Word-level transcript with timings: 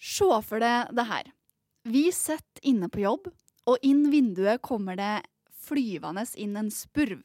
Se 0.00 0.28
for 0.46 0.62
deg 0.64 0.94
det 0.96 1.06
her. 1.10 1.28
Vi 1.84 2.08
sitter 2.12 2.64
inne 2.66 2.88
på 2.88 3.04
jobb, 3.04 3.28
og 3.68 3.84
inn 3.84 4.06
vinduet 4.12 4.62
kommer 4.64 4.96
det 4.96 5.20
flyvende 5.66 6.24
inn 6.40 6.56
en 6.56 6.72
spurv. 6.72 7.20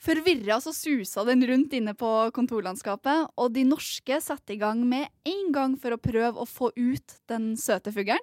Forvirra 0.00 0.56
så 0.64 0.72
susa 0.72 1.26
den 1.28 1.42
rundt 1.44 1.74
inne 1.76 1.92
på 1.98 2.08
kontorlandskapet, 2.32 3.34
og 3.36 3.52
de 3.52 3.66
norske 3.68 4.16
setter 4.24 4.54
i 4.54 4.60
gang 4.62 4.80
med 4.88 5.10
en 5.28 5.50
gang 5.52 5.74
for 5.76 5.92
å 5.92 6.00
prøve 6.00 6.40
å 6.40 6.48
få 6.48 6.70
ut 6.72 7.18
den 7.28 7.52
søte 7.60 7.92
fuglen. 7.92 8.22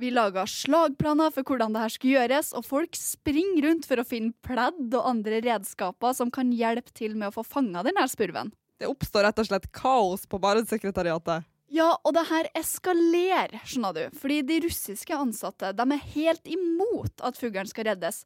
Vi 0.00 0.08
laga 0.10 0.46
slagplaner 0.48 1.30
for 1.34 1.44
hvordan 1.44 1.76
det 1.76 1.84
her 1.84 1.92
skulle 1.92 2.16
gjøres, 2.16 2.54
og 2.56 2.64
folk 2.66 2.96
springer 2.98 3.68
rundt 3.68 3.86
for 3.86 4.00
å 4.00 4.06
finne 4.08 4.32
pledd 4.42 4.88
og 4.88 5.06
andre 5.12 5.42
redskaper 5.44 6.16
som 6.16 6.32
kan 6.34 6.50
hjelpe 6.56 6.90
til 6.96 7.14
med 7.20 7.28
å 7.28 7.36
få 7.36 7.44
fanga 7.46 7.84
denne 7.86 8.08
spurven. 8.10 8.50
Det 8.80 8.88
oppstår 8.88 9.28
rett 9.28 9.42
og 9.42 9.46
slett 9.46 9.68
kaos 9.76 10.24
på 10.24 10.40
Barentssekretariatet. 10.40 11.44
Ja, 11.70 11.92
og 12.02 12.14
det 12.16 12.26
her 12.26 12.48
eskalerer, 12.58 13.54
skjønner 13.62 13.94
du. 13.94 14.18
Fordi 14.18 14.40
de 14.46 14.58
russiske 14.66 15.14
ansatte 15.14 15.70
de 15.78 15.86
er 15.94 16.08
helt 16.16 16.50
imot 16.50 17.22
at 17.22 17.38
fuglen 17.38 17.68
skal 17.70 17.86
reddes. 17.92 18.24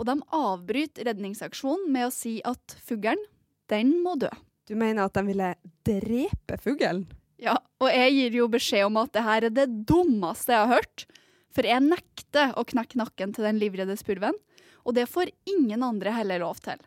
Og 0.00 0.08
de 0.08 0.16
avbryter 0.36 1.08
redningsaksjonen 1.08 1.90
med 1.92 2.08
å 2.08 2.14
si 2.14 2.38
at 2.44 2.76
fuglen, 2.88 3.20
den 3.68 3.98
må 4.04 4.16
dø. 4.20 4.30
Du 4.66 4.74
mener 4.78 5.04
at 5.04 5.16
de 5.16 5.26
ville 5.28 5.52
drepe 5.86 6.58
fuglen? 6.62 7.04
Ja, 7.36 7.58
og 7.82 7.92
jeg 7.92 8.14
gir 8.16 8.40
jo 8.40 8.48
beskjed 8.50 8.88
om 8.88 8.96
at 9.02 9.12
det 9.12 9.24
her 9.26 9.46
er 9.46 9.54
det 9.54 9.68
dummeste 9.88 10.54
jeg 10.54 10.64
har 10.64 10.80
hørt. 10.80 11.06
For 11.52 11.68
jeg 11.68 11.84
nekter 11.84 12.56
å 12.56 12.64
knekke 12.68 12.98
nakken 13.00 13.36
til 13.36 13.46
den 13.46 13.60
livredde 13.60 13.96
spurven, 14.00 14.36
og 14.88 14.96
det 14.96 15.08
får 15.10 15.32
ingen 15.48 15.84
andre 15.84 16.14
heller 16.16 16.40
lov 16.44 16.60
til. 16.64 16.80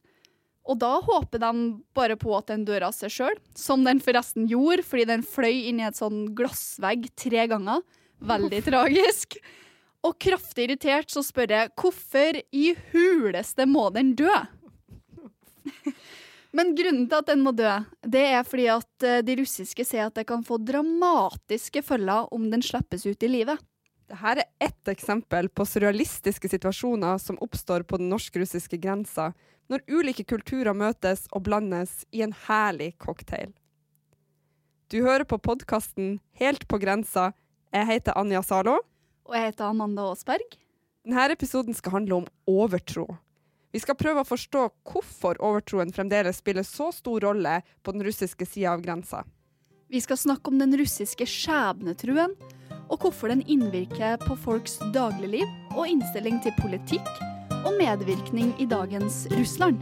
Og 0.67 0.77
da 0.81 0.91
håper 1.01 1.41
de 1.41 1.51
bare 1.97 2.17
på 2.19 2.33
at 2.37 2.49
den 2.51 2.65
dør 2.67 2.89
av 2.89 2.93
seg 2.97 3.13
sjøl, 3.13 3.39
som 3.57 3.85
den 3.87 4.01
forresten 4.03 4.45
gjorde, 4.49 4.85
fordi 4.85 5.07
den 5.09 5.23
fløy 5.25 5.69
inn 5.69 5.79
i 5.81 5.87
et 5.87 5.97
sånn 5.97 6.27
glassvegg 6.37 7.09
tre 7.17 7.47
ganger. 7.49 7.81
Veldig 8.19 8.61
tragisk. 8.67 9.39
Og 10.05 10.15
kraftig 10.21 10.67
irritert 10.67 11.11
så 11.11 11.23
spør 11.25 11.51
jeg 11.55 11.73
hvorfor 11.79 12.39
i 12.55 12.71
huleste 12.91 13.65
må 13.67 13.89
den 13.95 14.13
dø? 14.19 14.31
Men 16.55 16.71
grunnen 16.77 17.05
til 17.09 17.19
at 17.19 17.27
den 17.29 17.43
må 17.45 17.51
dø, 17.53 17.71
det 18.07 18.23
er 18.31 18.45
fordi 18.47 18.69
at 18.73 19.05
eh, 19.05 19.19
de 19.25 19.35
russiske 19.41 19.85
sier 19.85 20.07
at 20.07 20.15
det 20.17 20.25
kan 20.29 20.41
få 20.45 20.57
dramatiske 20.65 21.83
følger 21.85 22.31
om 22.33 22.47
den 22.49 22.63
slippes 22.65 23.05
ut 23.05 23.25
i 23.25 23.29
livet. 23.29 23.59
Dette 24.09 24.41
er 24.41 24.43
ett 24.59 24.89
eksempel 24.89 25.51
på 25.53 25.65
surrealistiske 25.69 26.49
situasjoner 26.49 27.19
som 27.21 27.37
oppstår 27.45 27.83
på 27.85 27.99
den 28.01 28.09
norsk-russiske 28.09 28.79
grensa, 28.81 29.33
når 29.69 29.83
ulike 29.85 30.25
kulturer 30.25 30.73
møtes 30.73 31.27
og 31.29 31.43
blandes 31.45 32.07
i 32.09 32.23
en 32.25 32.33
herlig 32.47 32.95
cocktail. 32.97 33.53
Du 34.89 35.03
hører 35.05 35.27
på 35.29 35.37
podkasten 35.37 36.17
Helt 36.41 36.65
på 36.67 36.79
grensa. 36.81 37.29
Jeg 37.69 37.85
heter 37.85 38.17
Anja 38.17 38.41
Zalo. 38.41 38.79
Og 39.29 39.37
jeg 39.37 39.51
heter 39.51 39.69
Amanda 39.69 40.07
Aasberg. 40.09 40.57
Denne 41.05 41.29
episoden 41.29 41.77
skal 41.77 41.99
handle 41.99 42.23
om 42.23 42.29
overtro. 42.49 43.05
Vi 43.69 43.77
skal 43.83 43.93
prøve 43.93 44.23
å 44.23 44.27
forstå 44.27 44.63
hvorfor 44.89 45.37
overtroen 45.37 45.93
fremdeles 45.93 46.41
spiller 46.41 46.65
så 46.65 46.89
stor 46.89 47.21
rolle 47.27 47.59
på 47.85 47.93
den 47.93 48.01
russiske 48.07 48.49
sida 48.49 48.73
av 48.73 48.81
grensa. 48.81 49.21
Vi 49.89 50.01
skal 50.01 50.17
snakke 50.17 50.49
om 50.49 50.57
den 50.57 50.73
russiske 50.81 51.29
skjebnetruen, 51.29 52.33
og 52.89 53.03
hvorfor 53.03 53.29
den 53.31 53.43
innvirker 53.45 54.17
på 54.23 54.35
folks 54.37 54.79
dagligliv 54.93 55.45
og 55.75 55.85
innstilling 55.87 56.41
til 56.43 56.55
politikk 56.57 57.09
og 57.61 57.75
medvirkning 57.77 58.53
i 58.61 58.65
dagens 58.69 59.27
Russland. 59.35 59.81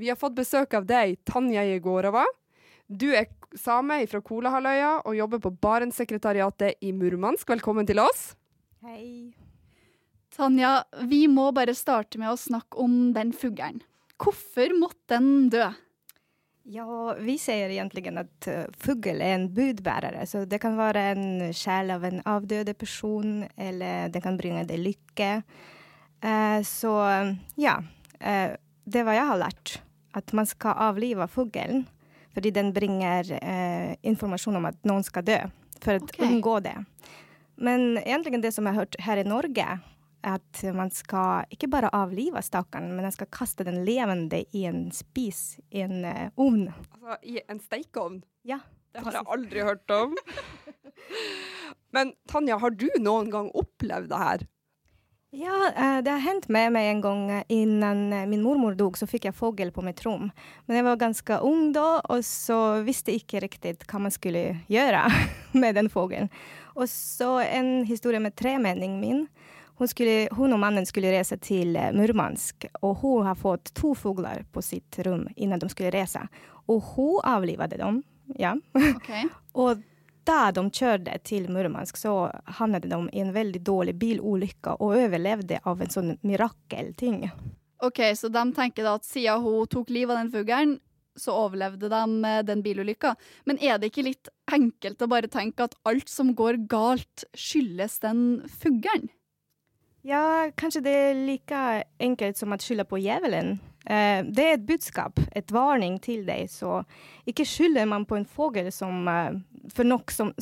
Vi 0.00 0.10
har 0.10 0.20
fått 0.20 0.36
besøk 0.36 0.74
av 0.76 0.84
deg, 0.88 1.16
Tanja 1.24 1.62
Jegorova. 1.64 2.26
Du 2.88 3.08
er 3.16 3.30
same 3.56 4.02
fra 4.10 4.20
Kolahalvøya 4.20 4.98
og 5.08 5.16
jobber 5.16 5.40
på 5.46 5.54
Barentssekretariatet 5.64 6.84
i 6.84 6.92
Murmansk. 6.92 7.48
Velkommen 7.48 7.88
til 7.88 8.02
oss. 8.02 8.34
Hei. 8.84 9.32
Tanja, 10.34 10.82
vi 11.08 11.24
må 11.30 11.48
bare 11.56 11.72
starte 11.78 12.20
med 12.20 12.34
å 12.34 12.38
snakke 12.38 12.84
om 12.84 13.14
den 13.16 13.32
fuglen. 13.32 13.80
Hvorfor 14.20 14.74
måtte 14.78 15.16
den 15.16 15.50
dø? 15.52 15.66
Ja, 16.64 17.14
vi 17.20 17.34
sier 17.36 17.68
egentlig 17.68 18.06
at 18.08 18.46
uh, 18.48 18.62
fugl 18.80 19.20
er 19.20 19.34
en 19.36 19.50
budbærer. 19.52 20.16
Så 20.24 20.46
det 20.48 20.62
kan 20.62 20.78
være 20.78 21.02
en 21.12 21.26
sjel 21.52 21.92
av 21.92 22.06
en 22.08 22.22
avdøde 22.24 22.72
person, 22.78 23.42
eller 23.60 24.08
det 24.08 24.22
kan 24.24 24.38
bringe 24.40 24.64
deg 24.68 24.80
lykke. 24.80 25.32
Uh, 26.24 26.60
så 26.64 26.94
ja. 27.60 27.76
Uh, 28.16 28.54
det 28.84 29.02
hva 29.04 29.16
jeg 29.16 29.28
har 29.28 29.42
lært. 29.42 29.74
At 30.16 30.32
man 30.32 30.48
skal 30.48 30.78
avlive 30.88 31.28
fuglen. 31.28 31.84
Fordi 32.34 32.50
den 32.50 32.72
bringer 32.74 33.28
informasjon 34.02 34.56
om 34.58 34.64
at 34.66 34.78
noen 34.88 35.04
skal 35.06 35.22
dø. 35.22 35.36
For 35.84 36.00
å 36.00 36.24
unngå 36.26 36.56
det. 36.64 36.74
Men 37.62 37.94
egentlig 38.00 38.40
det 38.42 38.50
som 38.56 38.66
jeg 38.66 38.74
har 38.74 38.82
hørt 38.82 38.98
her 39.06 39.20
i 39.22 39.26
Norge, 39.26 39.66
at 40.24 40.62
man 40.74 40.90
skal 40.94 41.50
ikke 41.52 41.68
bare 41.72 41.92
avlive 41.94 42.42
stakkaren, 42.44 42.90
men 42.94 43.06
man 43.06 43.14
skal 43.14 43.30
kaste 43.32 43.66
den 43.66 43.82
levende 43.86 44.44
i 44.56 44.64
en 44.68 44.86
spis, 44.94 45.58
i 45.70 45.84
en 45.84 46.04
uh, 46.04 46.28
ovn. 46.40 46.68
Altså, 46.72 47.18
I 47.22 47.42
en 47.48 47.60
steikeovn. 47.60 48.22
Ja. 48.48 48.60
Det 48.94 49.02
har 49.02 49.18
jeg 49.18 49.26
aldri 49.36 49.62
hørt 49.66 49.90
om. 49.90 50.12
Men 51.94 52.12
Tanja, 52.30 52.56
har 52.58 52.74
du 52.74 52.88
noen 53.02 53.30
gang 53.30 53.48
opplevd 53.54 54.10
det 54.10 54.18
her? 54.18 54.44
Ja, 55.34 55.72
eh, 55.76 55.98
det 56.02 56.10
har 56.10 56.22
hendt 56.22 56.46
med 56.48 56.70
meg 56.76 56.88
en 56.92 57.00
gang 57.02 57.22
Innen 57.50 58.12
eh, 58.12 58.26
min 58.30 58.42
mormor 58.42 58.76
dog, 58.78 58.94
så 58.98 59.06
fikk 59.10 59.26
jeg 59.26 59.34
fugl 59.34 59.72
på 59.74 59.82
mitt 59.82 60.02
rom. 60.06 60.28
Men 60.66 60.78
jeg 60.78 60.86
var 60.86 61.00
ganske 61.00 61.38
ung 61.42 61.72
da, 61.74 61.98
og 62.06 62.22
så 62.26 62.58
visste 62.86 63.10
jeg 63.10 63.24
ikke 63.24 63.42
riktig 63.42 63.72
hva 63.82 64.04
man 64.04 64.14
skulle 64.14 64.44
gjøre 64.70 65.02
med 65.62 65.74
den 65.74 65.90
fuglen. 65.90 66.30
Og 66.78 66.86
så 66.90 67.40
en 67.48 67.82
historie 67.88 68.22
med 68.22 68.36
tremenningen 68.38 69.00
min. 69.02 69.26
Hun, 69.76 69.88
skulle, 69.90 70.28
hun 70.32 70.54
og 70.54 70.60
mannen 70.62 70.86
skulle 70.86 71.10
reise 71.10 71.36
til 71.42 71.76
eh, 71.76 71.90
Murmansk, 71.94 72.68
og 72.82 73.00
hun 73.02 73.26
har 73.26 73.38
fått 73.38 73.72
to 73.74 73.94
fugler 73.98 74.44
på 74.54 74.62
sitt 74.62 75.00
rom 75.06 75.26
innen 75.34 75.58
de 75.58 75.70
skulle 75.72 75.90
reise. 75.94 76.22
Og 76.70 76.84
hun 76.94 77.18
avlivet 77.26 77.74
dem, 77.78 78.02
ja. 78.38 78.54
Okay. 78.96 79.26
Og 79.64 79.82
da 80.24 80.48
de 80.56 80.62
kjørte 80.72 81.18
til 81.26 81.50
Murmansk, 81.52 81.98
så 82.00 82.30
havnet 82.58 82.86
de 82.88 82.96
i 83.12 83.20
en 83.20 83.34
veldig 83.34 83.60
dårlig 83.66 83.94
bilulykke 84.00 84.78
og 84.78 84.94
overlevde 84.96 85.60
av 85.68 85.82
en 85.84 85.92
sånn 85.92 86.14
mirakelting. 86.24 87.26
Ok, 87.84 88.00
Så 88.16 88.30
de 88.32 88.44
tenker 88.56 88.86
da 88.86 88.94
at 88.96 89.04
siden 89.04 89.42
hun 89.44 89.68
tok 89.68 89.90
livet 89.92 90.14
av 90.14 90.22
den 90.22 90.32
fuglen, 90.32 90.78
så 91.16 91.34
overlevde 91.44 91.90
de 91.92 92.30
eh, 92.30 92.40
den 92.46 92.62
bilulykka. 92.64 93.14
Men 93.44 93.60
er 93.62 93.78
det 93.78 93.92
ikke 93.92 94.06
litt 94.08 94.30
enkelt 94.50 95.02
å 95.04 95.10
bare 95.10 95.30
tenke 95.30 95.68
at 95.68 95.76
alt 95.86 96.08
som 96.10 96.32
går 96.34 96.64
galt, 96.70 97.26
skyldes 97.36 98.00
den 98.02 98.24
fuglen? 98.48 99.10
Ja, 100.04 100.50
kanskje 100.60 100.82
det 100.84 100.92
er 100.92 101.14
like 101.16 101.60
enkelt 101.96 102.36
som 102.36 102.52
å 102.52 102.58
skylde 102.60 102.84
på 102.84 102.98
djevelen. 103.00 103.54
Eh, 103.88 104.20
det 104.24 104.44
er 104.44 104.58
et 104.58 104.66
budskap, 104.68 105.20
et 105.32 105.52
varning 105.52 105.96
til 106.04 106.26
deg, 106.28 106.50
så 106.52 106.82
ikke 107.28 107.46
skylder 107.48 107.88
man 107.88 108.04
på 108.08 108.18
en 108.18 108.26
fugl 108.28 108.60
eh, 108.64 108.68
for, 109.72 109.88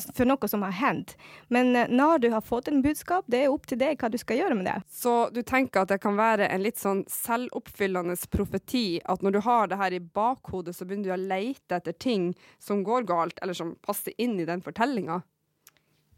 for 0.03 0.27
noe 0.27 0.51
som 0.51 0.65
har 0.67 0.75
hendt. 0.81 1.15
Men 1.47 1.75
eh, 1.79 1.87
når 1.87 2.25
du 2.25 2.29
har 2.35 2.43
fått 2.43 2.67
en 2.67 2.83
budskap, 2.83 3.23
det 3.31 3.45
er 3.45 3.55
opp 3.55 3.67
til 3.71 3.79
deg 3.79 4.03
hva 4.03 4.11
du 4.11 4.19
skal 4.19 4.41
gjøre 4.41 4.59
med 4.59 4.67
det. 4.67 4.77
Så 4.91 5.29
du 5.31 5.39
tenker 5.47 5.83
at 5.83 5.95
det 5.95 6.01
kan 6.03 6.19
være 6.19 6.51
en 6.51 6.63
litt 6.63 6.79
sånn 6.79 7.05
selvoppfyllende 7.11 8.19
profeti, 8.35 8.99
at 8.99 9.23
når 9.23 9.37
du 9.37 9.43
har 9.47 9.71
det 9.71 9.79
her 9.79 9.95
i 9.95 10.03
bakhodet, 10.03 10.75
så 10.75 10.87
begynner 10.87 11.13
du 11.13 11.15
å 11.15 11.23
leite 11.35 11.79
etter 11.79 11.95
ting 11.95 12.33
som 12.59 12.83
går 12.83 13.07
galt, 13.07 13.39
eller 13.39 13.55
som 13.55 13.77
passer 13.83 14.11
inn 14.19 14.35
i 14.43 14.47
den 14.47 14.63
fortellinga? 14.63 15.23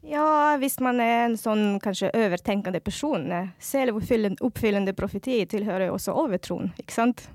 Ja, 0.05 0.57
hvis 0.61 0.77
man 0.83 0.99
er 1.01 1.25
en 1.25 1.37
sånn 1.39 1.79
kanskje 1.81 2.11
overtenkende 2.13 2.79
person. 2.83 3.31
eh, 3.31 3.47
Selvoppfyllende 3.59 4.43
oppfyllende 4.45 4.93
profeti 4.93 5.39
tilhører 5.49 5.89
jo 5.89 5.97
også 5.97 6.13
overtroen, 6.13 6.73
ikke 6.79 6.93
sant? 6.93 7.27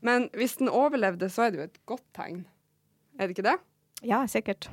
Men 0.00 0.30
hvis 0.32 0.56
den 0.56 0.70
overlevde, 0.72 1.28
så 1.28 1.46
er 1.46 1.50
det 1.50 1.58
jo 1.58 1.66
et 1.68 1.80
godt 1.86 2.04
tegn. 2.16 2.44
Er 3.18 3.26
det 3.26 3.36
ikke 3.36 3.48
det? 3.50 3.56
Ja, 4.06 4.24
sikkert. 4.26 4.68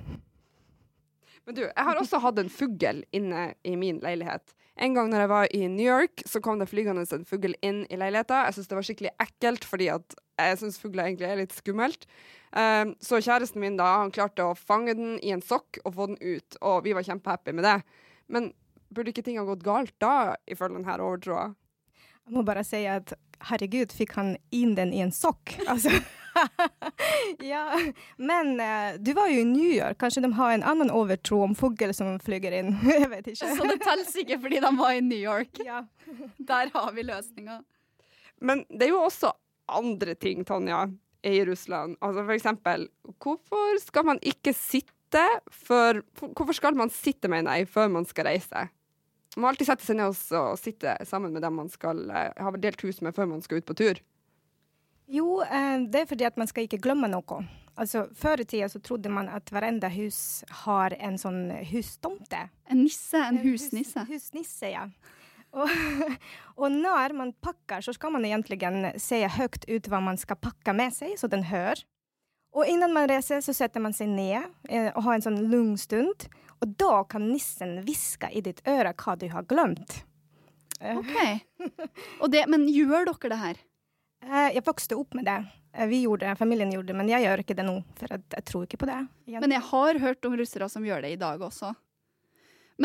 Men 1.46 1.56
du, 1.56 1.64
jeg 1.64 1.86
har 1.88 2.00
også 2.00 2.20
hatt 2.24 2.40
en 2.40 2.52
fugl 2.52 3.04
inne 3.12 3.54
i 3.68 3.76
min 3.76 4.00
leilighet. 4.04 4.54
En 4.80 4.96
gang 4.96 5.10
når 5.12 5.26
jeg 5.26 5.30
var 5.30 5.48
i 5.54 5.68
New 5.68 5.86
York, 5.86 6.24
så 6.26 6.40
kom 6.42 6.60
det 6.60 6.70
flygende 6.72 7.04
en 7.12 7.26
fugl 7.28 7.54
inn 7.62 7.84
i 7.90 8.00
leiligheta. 8.00 8.46
Jeg 8.48 8.56
syntes 8.56 8.70
det 8.72 8.78
var 8.78 8.88
skikkelig 8.88 9.12
ekkelt, 9.26 9.68
fordi 9.68 9.90
at 9.94 10.16
jeg 10.40 10.60
syns 10.62 10.80
fugler 10.82 11.08
egentlig 11.08 11.30
er 11.30 11.42
litt 11.42 11.56
skummelt. 11.56 12.08
Um, 12.54 12.94
så 13.02 13.18
kjæresten 13.24 13.62
min 13.64 13.80
da, 13.80 13.90
han 14.04 14.14
klarte 14.14 14.46
å 14.46 14.58
fange 14.58 14.94
den 14.98 15.16
i 15.26 15.34
en 15.34 15.42
sokk 15.42 15.80
og 15.84 15.96
få 15.98 16.10
den 16.12 16.20
ut, 16.22 16.58
og 16.62 16.84
vi 16.86 16.94
var 16.94 17.06
kjempehappy 17.06 17.56
med 17.58 17.66
det. 17.66 17.80
Men 18.30 18.52
burde 18.94 19.14
ikke 19.14 19.26
ting 19.26 19.40
ha 19.42 19.46
gått 19.48 19.66
galt 19.66 19.96
da, 20.04 20.36
ifølge 20.46 20.78
denne 20.78 20.98
overtroa? 21.02 21.48
Jeg 22.24 22.36
må 22.36 22.44
bare 22.48 22.64
si 22.66 22.84
at 22.88 23.16
herregud, 23.50 23.92
fikk 23.92 24.14
han 24.16 24.36
inn 24.56 24.78
den 24.78 24.94
i 24.94 25.02
en 25.06 25.14
sokk? 25.14 25.56
Altså, 25.74 25.98
ja, 27.54 27.68
men 28.18 28.56
uh, 28.58 28.96
du 28.98 29.12
var 29.14 29.30
jo 29.30 29.42
i 29.44 29.46
New 29.46 29.70
York. 29.70 30.00
Kanskje 30.02 30.24
de 30.26 30.32
har 30.34 30.54
en 30.54 30.66
annen 30.66 30.90
overtro 30.94 31.44
om 31.46 31.54
fugl 31.58 31.94
som 31.94 32.16
flyger 32.22 32.56
inn? 32.58 32.74
Jeg 32.90 33.10
vet 33.12 33.30
ikke. 33.34 33.52
Så 33.58 33.68
det 33.70 33.80
teller 33.84 34.18
ikke 34.24 34.40
fordi 34.46 34.62
de 34.64 34.74
var 34.80 34.98
i 34.98 35.04
New 35.06 35.20
York. 35.20 35.62
Ja. 35.66 35.84
Der 36.38 36.74
har 36.74 36.92
vi 36.96 37.06
løsninga. 37.06 37.62
Men 38.42 38.66
det 38.70 38.88
er 38.88 38.96
jo 38.96 39.04
også 39.06 39.32
andre 39.72 40.16
ting, 40.16 40.44
Tonja, 40.46 40.86
i 41.24 41.46
Russland. 41.46 41.98
Altså 42.02 42.24
for 42.24 42.36
eksempel, 42.36 42.88
hvorfor 43.24 43.80
skal 43.84 44.06
man 44.06 44.20
ikke 44.22 44.54
sitte 44.54 44.92
før 45.54 46.00
Hvorfor 46.18 46.56
skal 46.58 46.74
man 46.74 46.90
sitte, 46.90 47.30
mener 47.30 47.54
jeg, 47.54 47.68
før 47.70 47.88
man 47.88 48.06
skal 48.06 48.26
reise? 48.26 48.64
Man 49.36 49.44
må 49.44 49.50
alltid 49.52 49.68
sette 49.70 49.86
seg 49.86 50.00
ned 50.00 50.16
og, 50.38 50.56
sitte 50.58 50.96
sammen 51.06 51.34
med 51.34 51.44
dem 51.46 51.54
man 51.58 51.70
skal 51.70 52.02
eh, 52.10 52.32
ha 52.34 52.54
delt 52.58 52.82
hus 52.82 53.02
med 53.06 53.14
før 53.14 53.30
man 53.30 53.42
skal 53.46 53.62
ut 53.62 53.68
på 53.70 53.76
tur. 53.78 54.02
Jo, 55.14 55.42
eh, 55.46 55.86
det 55.90 56.02
er 56.02 56.10
fordi 56.10 56.26
at 56.26 56.40
man 56.42 56.50
skal 56.50 56.66
ikke 56.66 56.82
glemme 56.82 57.10
noe. 57.12 57.44
Altså, 57.78 58.08
Før 58.14 58.42
i 58.42 58.46
tida 58.46 58.70
så 58.70 58.82
trodde 58.82 59.10
man 59.10 59.30
at 59.34 59.50
hverandre 59.50 59.90
hus 59.96 60.44
har 60.66 60.94
en 61.00 61.18
sånn 61.18 61.48
hustomte. 61.72 62.48
En 62.70 62.84
nisse, 62.84 63.18
en 63.18 63.42
husnisse. 63.42 64.06
Hus, 64.10 64.30
husnisse, 64.30 64.70
ja. 64.70 64.88
Og, 65.54 65.70
og 66.62 66.72
når 66.74 67.14
man 67.18 67.34
pakker, 67.44 67.84
så 67.86 67.94
skal 67.96 68.14
man 68.16 68.26
egentlig 68.26 68.60
se 69.02 69.22
høyt 69.38 69.68
ut 69.70 69.90
hva 69.92 70.02
man 70.04 70.20
skal 70.20 70.40
pakke 70.42 70.76
med 70.76 70.96
seg, 70.96 71.18
så 71.20 71.30
den 71.32 71.46
hører. 71.50 71.84
Og 72.54 72.70
innan 72.70 72.94
man 72.94 73.08
reiser, 73.10 73.42
så 73.42 73.54
setter 73.56 73.82
man 73.82 73.96
seg 73.98 74.12
ned 74.14 74.44
eh, 74.70 74.92
og 74.94 75.06
har 75.08 75.18
en 75.18 75.26
sånn 75.26 75.40
lugn 75.50 75.74
stund. 75.82 76.28
Og 76.62 76.76
da 76.80 77.02
kan 77.10 77.26
nissen 77.26 77.80
hviske 77.84 78.30
i 78.30 78.44
ditt 78.46 78.62
øre 78.70 78.94
hva 78.94 79.16
du 79.18 79.26
har 79.34 79.48
glemt. 79.50 80.04
Eh, 80.80 81.00
OK. 81.00 81.16
Det, 82.30 82.44
men 82.52 82.68
gjør 82.70 83.10
dere 83.10 83.32
det 83.34 83.40
her? 83.42 83.64
eh, 84.30 84.50
Jeg 84.60 84.66
vokste 84.68 85.00
opp 85.00 85.18
med 85.18 85.26
det. 85.30 85.40
Vi 85.90 86.04
gjorde 86.04 86.30
det, 86.30 86.38
familien 86.38 86.70
gjorde 86.70 86.92
det, 86.92 87.00
men 87.00 87.10
jeg 87.10 87.26
gjør 87.26 87.42
ikke 87.42 87.58
det 87.58 87.66
nå. 87.66 87.80
For 87.98 88.14
jeg, 88.14 88.22
jeg 88.36 88.46
tror 88.46 88.68
ikke 88.68 88.82
på 88.84 88.92
det. 88.92 89.00
igjen. 89.26 89.42
Men 89.42 89.56
jeg 89.56 89.66
har 89.72 90.00
hørt 90.06 90.30
om 90.30 90.38
russere 90.38 90.70
som 90.70 90.86
gjør 90.86 91.02
det 91.02 91.16
i 91.16 91.20
dag 91.24 91.42
også. 91.42 91.74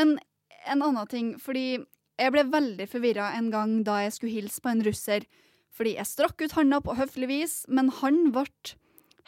Men 0.00 0.16
en 0.64 0.84
annen 0.86 1.10
ting, 1.12 1.34
fordi 1.40 1.82
jeg 2.18 2.34
ble 2.34 2.44
veldig 2.50 2.88
forvirra 2.90 3.32
en 3.38 3.50
gang 3.54 3.78
da 3.86 4.00
jeg 4.04 4.16
skulle 4.16 4.34
hilse 4.34 4.62
på 4.62 4.72
en 4.72 4.82
russer. 4.86 5.26
Fordi 5.74 5.94
jeg 5.94 6.10
strakk 6.10 6.42
ut 6.42 6.56
handa 6.58 6.80
på 6.82 6.96
høflig 6.98 7.28
vis, 7.30 7.54
men 7.68 7.92
han 8.00 8.32
ble 8.34 8.48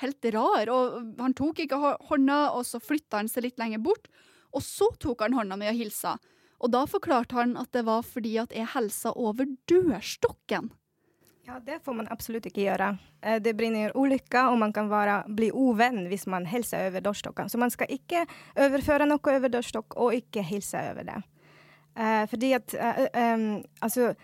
helt 0.03 0.29
rar. 0.35 0.73
Og 0.73 1.15
han 1.21 1.37
tok 1.39 1.63
ikke 1.63 1.79
hånda, 2.11 2.41
og 2.57 2.67
så 2.67 2.81
flytta 2.83 3.21
han 3.21 3.31
seg 3.31 3.47
litt 3.47 3.61
lenger 3.63 3.83
bort. 3.85 4.11
Og 4.51 4.65
så 4.67 4.91
tok 4.99 5.23
han 5.23 5.37
hånda 5.39 5.59
mi 5.61 5.71
og 5.71 5.79
hilsa. 5.79 6.17
Og 6.61 6.73
da 6.75 6.85
forklarte 6.91 7.39
han 7.39 7.55
at 7.61 7.71
det 7.73 7.87
var 7.87 8.03
fordi 8.05 8.35
at 8.43 8.53
jeg 8.53 8.69
helsa 8.75 9.15
over 9.17 9.49
dørstokken. 9.71 10.73
Ja, 11.47 11.57
det 11.65 11.81
får 11.83 11.97
man 11.97 12.11
absolutt 12.13 12.47
ikke 12.47 12.67
gjøre. 12.67 12.93
Eh, 13.23 13.39
Det 13.41 13.57
brinner 13.57 13.95
ulykker, 13.97 14.53
og 14.53 14.59
man 14.59 14.73
kan 14.73 14.91
være, 14.91 15.25
bli 15.35 15.49
uvenn 15.51 16.05
hvis 16.11 16.27
man 16.27 16.47
hilser 16.47 16.91
over 16.91 17.01
dørstokken. 17.01 17.49
Så 17.49 17.59
man 17.59 17.73
skal 17.73 17.89
ikke 17.91 18.27
overføre 18.55 19.09
noe 19.09 19.19
over 19.19 19.49
dørstokk, 19.49 19.97
og 19.97 20.15
ikke 20.15 20.45
hilse 20.47 20.79
over 20.93 21.09
det. 21.09 21.23
Eh, 22.01 22.27
fordi 22.31 22.53
at 22.57 22.75
uh, 22.75 23.07
um, 23.35 23.63
altså, 23.85 24.15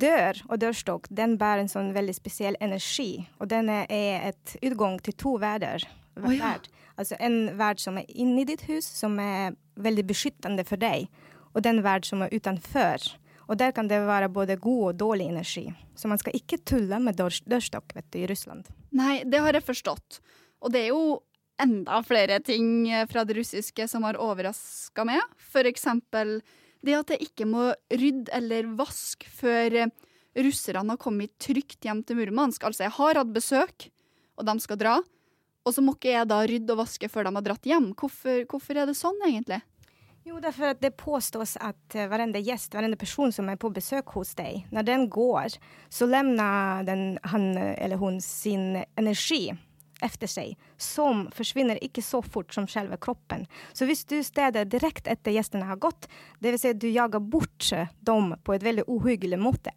dør 0.00 0.38
og 0.48 0.60
dørstokk 0.62 1.08
den 1.12 1.36
bærer 1.40 1.64
en 1.64 1.72
sånn 1.72 1.92
veldig 1.96 2.16
spesiell 2.16 2.56
energi. 2.64 3.26
Og 3.40 3.50
den 3.52 3.68
er 3.68 4.30
et 4.32 4.56
utgang 4.64 4.98
til 5.04 5.16
to 5.20 5.36
verdener. 5.42 5.84
Oh, 6.20 6.32
ja. 6.32 6.56
Altså 7.00 7.16
en 7.20 7.42
verd 7.58 7.80
som 7.80 7.98
er 8.00 8.08
inni 8.08 8.44
ditt 8.48 8.64
hus, 8.68 8.84
som 8.84 9.18
er 9.22 9.54
veldig 9.80 10.04
beskyttende 10.08 10.64
for 10.68 10.80
deg, 10.80 11.08
og 11.54 11.64
den 11.64 11.80
verd 11.84 12.08
som 12.08 12.24
er 12.24 12.32
utenfor. 12.32 13.06
Og 13.50 13.58
der 13.58 13.72
kan 13.74 13.88
det 13.90 14.02
være 14.06 14.28
både 14.30 14.58
god 14.60 14.82
og 14.90 14.98
dårlig 15.00 15.30
energi. 15.32 15.64
Så 15.98 16.08
man 16.08 16.20
skal 16.20 16.36
ikke 16.36 16.60
tulle 16.64 17.00
med 17.02 17.16
dør, 17.18 17.34
dørstokk 17.50 17.96
vet 17.96 18.06
du, 18.12 18.20
i 18.20 18.28
Russland. 18.30 18.68
Nei, 18.96 19.22
det 19.26 19.40
har 19.42 19.56
jeg 19.56 19.66
forstått. 19.66 20.20
Og 20.62 20.72
det 20.72 20.84
er 20.84 20.92
jo 20.92 21.18
enda 21.60 21.98
flere 22.06 22.38
ting 22.44 22.86
fra 23.10 23.24
det 23.26 23.36
russiske 23.40 23.88
som 23.90 24.06
har 24.06 24.20
overraska 24.20 25.04
meg. 25.08 25.20
For 25.50 25.66
eksempel 25.68 26.38
det 26.86 26.96
at 26.96 27.14
jeg 27.14 27.28
ikke 27.28 27.46
må 27.48 27.70
rydde 27.92 28.32
eller 28.36 28.68
vaske 28.78 29.28
før 29.32 29.76
eh, 29.82 29.94
russerne 30.40 30.94
har 30.94 31.00
kommet 31.00 31.34
trygt 31.42 31.84
hjem 31.84 32.04
til 32.06 32.20
Murmansk. 32.20 32.64
Altså, 32.64 32.86
jeg 32.86 32.96
har 32.96 33.20
hatt 33.20 33.32
besøk, 33.34 33.88
og 34.38 34.46
de 34.48 34.54
skal 34.62 34.80
dra. 34.80 35.00
Og 35.66 35.76
så 35.76 35.84
må 35.84 35.92
ikke 35.96 36.14
jeg 36.14 36.28
da 36.30 36.40
rydde 36.48 36.72
og 36.72 36.80
vaske 36.80 37.10
før 37.12 37.28
de 37.28 37.34
har 37.36 37.44
dratt 37.44 37.68
hjem. 37.68 37.90
Hvorfor, 37.98 38.46
hvorfor 38.48 38.80
er 38.80 38.88
det 38.88 38.96
sånn, 38.96 39.18
egentlig? 39.26 39.60
Jo, 40.24 40.40
därför 40.40 40.72
at 40.74 40.80
det 40.80 40.90
påstås 41.00 41.56
at 41.60 41.96
hverandre 41.96 42.42
gjest, 42.44 42.74
hverandre 42.74 42.98
person 43.00 43.32
som 43.32 43.48
er 43.48 43.56
på 43.60 43.70
besøk 43.72 44.12
hos 44.14 44.34
deg, 44.36 44.66
når 44.70 44.84
den 44.84 45.06
går 45.08 45.56
så 45.88 46.06
lemner 46.06 46.84
den, 46.84 47.16
han 47.24 47.46
eh, 47.56 47.72
eller 47.80 48.00
hun 48.00 48.20
sin 48.20 48.82
energi 49.00 49.48
efter 50.02 50.26
sig 50.26 50.58
som 50.76 51.30
försvinner 51.30 51.84
inte 51.84 52.02
så 52.02 52.22
fort 52.22 52.54
som 52.54 52.66
själva 52.66 52.96
kroppen. 52.96 53.46
Så 53.72 53.84
hvis 53.84 54.04
du 54.04 54.24
städar 54.24 54.64
direkt 54.64 55.06
efter 55.06 55.30
gästerna 55.30 55.66
har 55.66 55.76
gått, 55.76 56.08
det 56.38 56.50
vill 56.50 56.60
säga 56.60 56.74
du 56.74 56.90
jagar 56.90 57.20
bort 57.20 57.70
dem 58.00 58.36
på 58.42 58.54
ett 58.54 58.62
väldigt 58.62 58.88
ohyggligt 58.88 59.42
måte. 59.42 59.72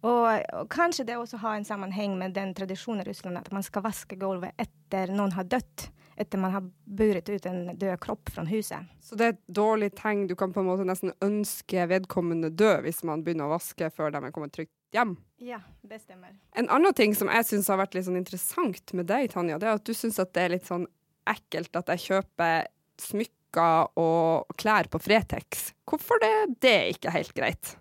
Och, 0.00 0.60
och 0.60 0.72
kanske 0.72 1.04
det 1.04 1.16
också 1.16 1.36
har 1.36 1.54
en 1.54 1.64
sammenheng 1.64 2.18
med 2.18 2.32
den 2.34 2.54
traditionen 2.54 3.00
i 3.00 3.04
Ryssland 3.04 3.38
att 3.38 3.50
man 3.50 3.62
ska 3.62 3.80
vaska 3.80 4.16
golvet 4.16 4.54
efter 4.56 5.06
någon 5.06 5.32
har 5.32 5.44
dött, 5.44 5.92
Etter 6.16 6.38
man 6.38 6.52
har 6.52 6.70
burit 6.84 7.28
ut 7.28 7.46
en 7.46 7.78
død 7.78 8.00
kropp 8.00 8.30
fra 8.30 8.44
huset. 8.44 8.78
Så 9.00 9.16
det 9.16 9.24
er 9.24 9.32
et 9.32 9.46
dårlig 9.48 9.94
tegn. 9.96 10.26
Du 10.28 10.36
kan 10.36 10.52
på 10.52 10.60
en 10.60 10.68
måte 10.68 10.84
nesten 10.84 11.14
ønske 11.24 11.86
vedkommende 11.88 12.50
død 12.50 12.84
hvis 12.84 13.02
man 13.08 13.24
begynner 13.24 13.48
å 13.48 13.54
vaske 13.54 13.88
før 13.90 14.12
de 14.12 14.20
er 14.20 14.34
kommet 14.34 14.52
trygt 14.52 14.74
hjem. 14.92 15.16
Ja, 15.42 15.60
det 15.82 15.98
stemmer. 16.04 16.34
En 16.54 16.68
annen 16.70 16.94
ting 16.94 17.14
som 17.18 17.30
jeg 17.32 17.46
syns 17.48 17.70
har 17.72 17.80
vært 17.80 17.96
litt 17.96 18.06
sånn 18.06 18.20
interessant 18.20 18.92
med 18.94 19.08
deg, 19.10 19.32
Tanja, 19.32 19.58
det 19.58 19.68
er 19.68 19.78
at 19.80 19.86
du 19.86 19.94
syns 19.96 20.20
at 20.22 20.32
det 20.36 20.44
er 20.44 20.56
litt 20.56 20.68
sånn 20.68 20.86
ekkelt 21.28 21.76
at 21.78 21.90
jeg 21.94 22.04
kjøper 22.08 22.68
smykker 23.02 23.98
og 24.00 24.56
klær 24.60 24.88
på 24.92 25.00
Fretex. 25.02 25.72
Hvorfor 25.88 26.20
det, 26.22 26.32
det 26.62 26.72
er 26.72 26.90
ikke 26.94 27.14
helt 27.14 27.34
greit? 27.36 27.76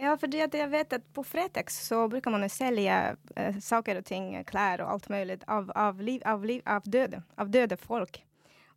Ja, 0.00 0.14
fordi 0.16 0.40
jeg 0.40 0.68
vet 0.72 0.94
at 0.96 1.04
på 1.12 1.22
Fretex 1.26 1.76
så 1.84 2.06
bruker 2.08 2.32
man 2.32 2.46
å 2.46 2.50
selge 2.52 2.96
eh, 3.36 3.58
saker 3.60 4.00
og 4.00 4.06
ting, 4.08 4.32
klær 4.48 4.80
og 4.80 4.94
alt 4.94 5.10
mulig, 5.12 5.42
av, 5.44 5.68
av, 5.76 6.00
liv, 6.00 6.22
av, 6.24 6.44
liv, 6.48 6.62
av, 6.64 6.86
døde, 6.88 7.20
av 7.36 7.50
døde 7.52 7.76
folk. 7.80 8.22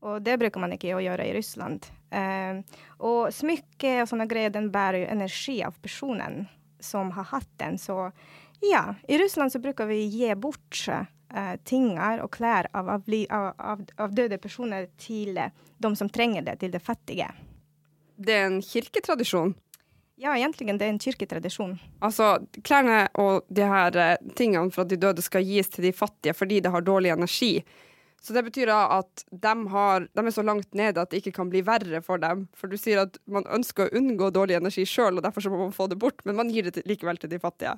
Og 0.04 0.20
det 0.20 0.36
bruker 0.42 0.60
man 0.60 0.76
ikke 0.76 0.92
å 0.98 1.00
gjøre 1.00 1.30
i 1.30 1.32
Ryssland. 1.38 1.88
Eh, 2.12 2.60
og 3.08 3.32
smycke 3.32 4.02
og 4.02 4.10
sånne 4.12 4.28
greier, 4.28 4.52
den 4.52 4.68
bærer 4.74 5.06
jo 5.06 5.14
energi 5.16 5.62
av 5.64 5.80
personen 5.80 6.44
som 6.84 7.12
har 7.16 7.30
hatt 7.32 7.50
den. 7.62 7.78
Så 7.78 8.12
ja, 8.62 8.96
i 9.08 9.18
Russland 9.18 9.52
så 9.52 9.60
bruker 9.60 9.86
vi 9.86 10.04
gi 10.06 10.36
bort 10.36 10.86
uh, 10.90 11.56
tingar 11.64 12.22
og 12.24 12.32
klær 12.36 12.70
av, 12.72 12.90
av, 12.90 13.82
av, 13.98 14.16
döda 14.16 14.38
personer 14.38 14.88
til 14.98 15.38
eh, 15.38 15.52
de 15.78 15.96
som 15.96 16.10
trenger 16.10 16.46
det, 16.48 16.60
til 16.62 16.72
de 16.72 16.80
fattige. 16.80 17.28
Det 18.16 18.36
er 18.38 18.48
en 18.48 18.62
kirketradisjon. 18.62 19.56
Ja, 20.22 20.36
egentlig 20.38 20.78
det 20.78 20.86
er 20.86 20.94
en 20.94 21.02
kirketradisjon. 21.02 21.74
Altså, 22.06 22.38
klærne 22.64 23.08
og 23.20 23.48
de 23.50 23.66
her 23.68 23.98
tingene 24.38 24.72
for 24.72 24.86
at 24.86 24.94
de 24.94 25.00
døde 25.02 25.26
skal 25.26 25.44
gis 25.44 25.72
til 25.74 25.90
de 25.90 25.92
fattige 25.96 26.36
fordi 26.38 26.62
det 26.64 26.72
har 26.72 26.86
dårlig 26.86 27.12
energi. 27.12 27.58
Så 28.24 28.32
det 28.32 28.46
betyr 28.48 28.70
da 28.72 28.82
at 29.02 29.26
de, 29.30 29.54
har, 29.74 30.06
de 30.08 30.24
er 30.24 30.32
så 30.32 30.44
langt 30.48 30.72
nede 30.78 31.02
at 31.02 31.12
det 31.12 31.20
ikke 31.20 31.34
kan 31.42 31.50
bli 31.52 31.60
verre 31.68 32.00
for 32.06 32.22
dem. 32.24 32.46
For 32.56 32.72
du 32.72 32.78
sier 32.80 33.02
at 33.04 33.18
man 33.28 33.44
ønsker 33.52 33.90
å 33.90 33.98
unngå 34.00 34.30
dårlig 34.32 34.56
energi 34.56 34.86
sjøl, 34.88 35.18
og 35.20 35.26
derfor 35.26 35.44
så 35.44 35.52
må 35.52 35.60
man 35.66 35.76
få 35.76 35.90
det 35.92 36.00
bort, 36.00 36.24
men 36.24 36.38
man 36.40 36.52
gir 36.54 36.70
det 36.70 36.86
likevel 36.88 37.20
til 37.20 37.34
de 37.34 37.42
fattige. 37.44 37.76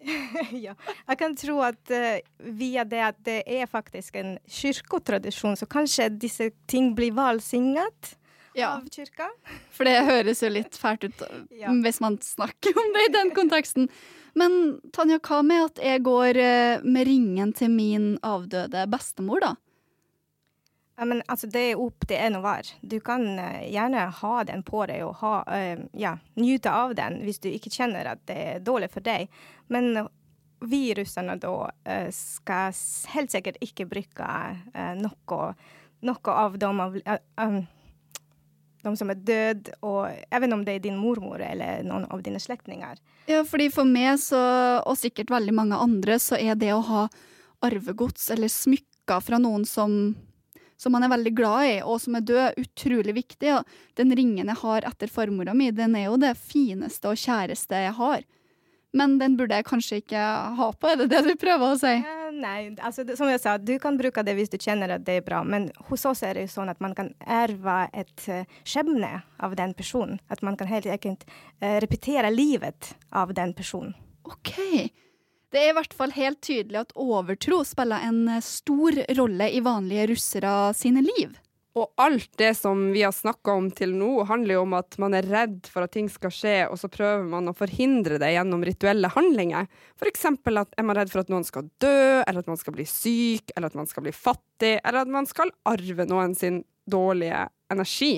ja. 0.66 0.76
Jeg 1.08 1.18
kan 1.20 1.34
tro 1.36 1.58
at 1.66 1.90
uh, 1.92 2.22
via 2.56 2.86
det 2.88 3.02
at 3.04 3.18
det 3.26 3.40
er 3.50 3.66
faktisk 3.68 4.16
en 4.20 4.36
kyrkotradisjon, 4.48 5.58
så 5.58 5.66
kanskje 5.68 6.06
disse 6.22 6.52
ting 6.70 6.94
blir 6.96 7.12
valsignet 7.16 8.14
Ja, 8.56 8.76
av 8.78 8.86
kyrka. 8.94 9.26
for 9.76 9.90
det 9.90 9.98
høres 10.06 10.44
jo 10.44 10.52
litt 10.54 10.78
fælt 10.78 11.08
ut 11.08 11.26
Ja. 11.50 11.74
hvis 11.82 12.00
man 12.02 12.20
snakker 12.24 12.78
om 12.78 12.94
det 12.94 13.08
i 13.08 13.12
den 13.18 13.34
konteksten. 13.36 13.90
Men 14.38 14.78
Tanja, 14.94 15.18
hva 15.18 15.42
med 15.42 15.66
at 15.72 15.82
jeg 15.82 16.04
går 16.06 16.38
eh, 16.38 16.86
med 16.86 17.08
ringen 17.10 17.50
til 17.58 17.74
min 17.74 18.12
avdøde 18.22 18.86
bestemor, 18.90 19.42
da? 19.42 19.52
Ja, 21.00 21.06
men 21.08 21.22
altså, 21.32 21.46
det 21.46 21.60
er 21.60 21.78
opp 21.80 22.06
till 22.06 22.16
en 22.16 22.34
och 22.36 22.42
hver. 22.42 22.66
Du 22.80 23.00
kan 23.00 23.22
gjerne 23.24 23.68
gärna 23.68 24.10
ha 24.10 24.44
den 24.44 24.62
på 24.62 24.82
deg 24.86 25.00
og 25.06 25.14
ha, 25.22 25.44
uh, 25.48 25.80
ja, 25.96 26.18
nyte 26.36 26.70
av 26.70 26.92
den 26.94 27.22
hvis 27.24 27.40
du 27.40 27.48
ikke 27.48 27.72
kjenner 27.72 28.04
at 28.10 28.20
det 28.28 28.36
er 28.36 28.60
dårlig 28.60 28.90
for 28.92 29.00
deg. 29.00 29.32
Men 29.72 29.96
eh, 29.96 30.10
vi 30.60 30.82
russerne 30.94 31.38
da 31.40 31.54
uh, 31.72 32.10
skal 32.12 32.76
helt 33.14 33.32
sikkert 33.32 33.56
ikke 33.64 33.88
bruke 33.88 34.28
uh, 34.76 34.92
noe, 35.00 35.40
noe 36.04 36.36
av 36.44 36.60
dem 36.60 36.84
av 36.84 37.00
eh, 37.00 37.24
um, 37.40 37.62
de 38.84 38.96
som 39.00 39.16
er 39.16 39.24
døde, 39.24 39.72
og 39.80 40.12
even 40.36 40.52
om 40.52 40.68
det 40.68 40.76
er 40.76 40.84
din 40.84 41.00
mormor 41.00 41.40
eller 41.40 41.80
noen 41.80 42.04
av 42.12 42.20
dine 42.28 42.44
slektninger. 42.44 43.00
Ja, 43.24 43.40
fordi 43.48 43.72
for 43.72 43.88
meg, 43.88 44.18
så, 44.20 44.40
og 44.84 45.00
sikkert 45.00 45.32
veldig 45.32 45.56
mange 45.56 45.80
andre, 45.80 46.20
så 46.20 46.36
er 46.36 46.60
det 46.60 46.74
å 46.76 46.84
ha 46.92 47.08
arvegods 47.64 48.28
eller 48.36 48.52
smykker 48.52 49.24
fra 49.24 49.40
noen 49.40 49.64
som, 49.68 50.12
som 50.80 50.94
man 50.96 51.04
er 51.04 51.12
veldig 51.12 51.32
glad 51.36 51.68
i, 51.68 51.78
og 51.84 52.00
som 52.00 52.16
er 52.16 52.26
død, 52.26 52.60
utrolig 52.62 53.14
viktig. 53.20 53.54
Og 53.58 54.00
den 54.00 54.14
ringen 54.16 54.48
jeg 54.48 54.60
har 54.62 54.86
etter 54.88 55.12
farmora 55.12 55.54
mi, 55.56 55.70
den 55.76 55.96
er 55.98 56.08
jo 56.08 56.20
det 56.20 56.36
fineste 56.40 57.12
og 57.12 57.20
kjæreste 57.20 57.84
jeg 57.84 57.96
har. 57.98 58.24
Men 58.96 59.18
den 59.20 59.36
burde 59.38 59.54
jeg 59.54 59.68
kanskje 59.68 60.00
ikke 60.00 60.20
ha 60.58 60.66
på, 60.74 60.88
er 60.90 60.96
det 60.98 61.10
det 61.12 61.20
du 61.28 61.34
prøver 61.38 61.74
å 61.74 61.78
si? 61.78 61.92
Eh, 62.00 62.30
nei, 62.34 62.72
altså, 62.82 63.04
som 63.14 63.30
jeg 63.30 63.42
sa, 63.42 63.54
du 63.58 63.76
kan 63.82 63.98
bruke 64.00 64.24
det 64.26 64.34
hvis 64.38 64.50
du 64.50 64.56
kjenner 64.58 64.96
at 64.96 65.04
det 65.06 65.20
er 65.20 65.26
bra, 65.26 65.44
men 65.46 65.68
hos 65.90 66.06
oss 66.10 66.24
er 66.26 66.34
det 66.34 66.48
jo 66.48 66.54
sånn 66.56 66.72
at 66.72 66.80
man 66.82 66.96
kan 66.98 67.12
erve 67.22 67.84
et 67.94 68.26
uh, 68.26 68.42
skjebne 68.66 69.12
av 69.38 69.54
den 69.58 69.76
personen. 69.78 70.18
At 70.26 70.42
man 70.46 70.58
kan 70.58 70.70
helt 70.70 70.90
enkelt 70.90 71.22
uh, 71.28 71.78
repetere 71.84 72.32
livet 72.34 72.96
av 73.14 73.30
den 73.36 73.54
personen. 73.54 73.94
OK. 74.26 74.56
Det 75.50 75.58
er 75.58 75.72
i 75.72 75.76
hvert 75.80 75.94
fall 75.96 76.12
helt 76.14 76.40
tydelig 76.46 76.84
at 76.84 76.92
overtro 76.94 77.64
spiller 77.66 78.06
en 78.06 78.26
eh, 78.30 78.42
stor 78.44 79.00
rolle 79.18 79.48
i 79.50 79.62
vanlige 79.64 80.10
russere 80.12 80.52
sine 80.78 81.02
liv. 81.02 81.34
Og 81.78 81.86
alt 82.02 82.32
det 82.38 82.50
som 82.58 82.88
vi 82.90 83.04
har 83.04 83.14
snakka 83.14 83.52
om 83.54 83.68
til 83.74 83.92
nå, 83.94 84.24
handler 84.26 84.56
jo 84.56 84.62
om 84.64 84.72
at 84.78 84.96
man 84.98 85.14
er 85.14 85.26
redd 85.30 85.68
for 85.70 85.86
at 85.86 85.92
ting 85.94 86.08
skal 86.10 86.32
skje, 86.34 86.54
og 86.66 86.80
så 86.80 86.90
prøver 86.90 87.28
man 87.30 87.50
å 87.50 87.54
forhindre 87.54 88.18
det 88.18 88.32
gjennom 88.34 88.64
rituelle 88.66 89.10
handlinger. 89.14 89.68
For 89.98 90.10
eksempel 90.10 90.58
at 90.64 90.74
er 90.74 90.86
man 90.86 90.98
redd 90.98 91.12
for 91.12 91.22
at 91.22 91.30
noen 91.30 91.46
skal 91.46 91.68
dø, 91.82 92.22
eller 92.24 92.42
at 92.42 92.50
man 92.50 92.58
skal 92.58 92.74
bli 92.74 92.86
syk, 92.90 93.54
eller 93.54 93.70
at 93.70 93.78
man 93.78 93.90
skal 93.90 94.06
bli 94.06 94.14
fattig, 94.14 94.76
eller 94.82 95.04
at 95.04 95.14
man 95.14 95.30
skal 95.30 95.54
arve 95.70 96.08
noen 96.10 96.34
sin 96.38 96.64
dårlige 96.90 97.46
energi. 97.70 98.16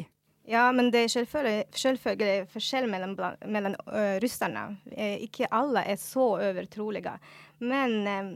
Ja, 0.49 0.65
men 0.75 0.91
det 0.91 1.05
er 1.05 1.13
selvfølgelig 1.13 2.49
forskjell 2.51 2.89
mellom, 2.91 3.15
mellom 3.47 3.77
uh, 3.87 4.19
russerne. 4.23 4.65
Eh, 4.91 5.23
ikke 5.29 5.47
alle 5.55 5.85
er 5.87 6.01
så 6.03 6.33
overtrolige. 6.35 7.15
Men 7.63 7.95
uh, 8.09 8.33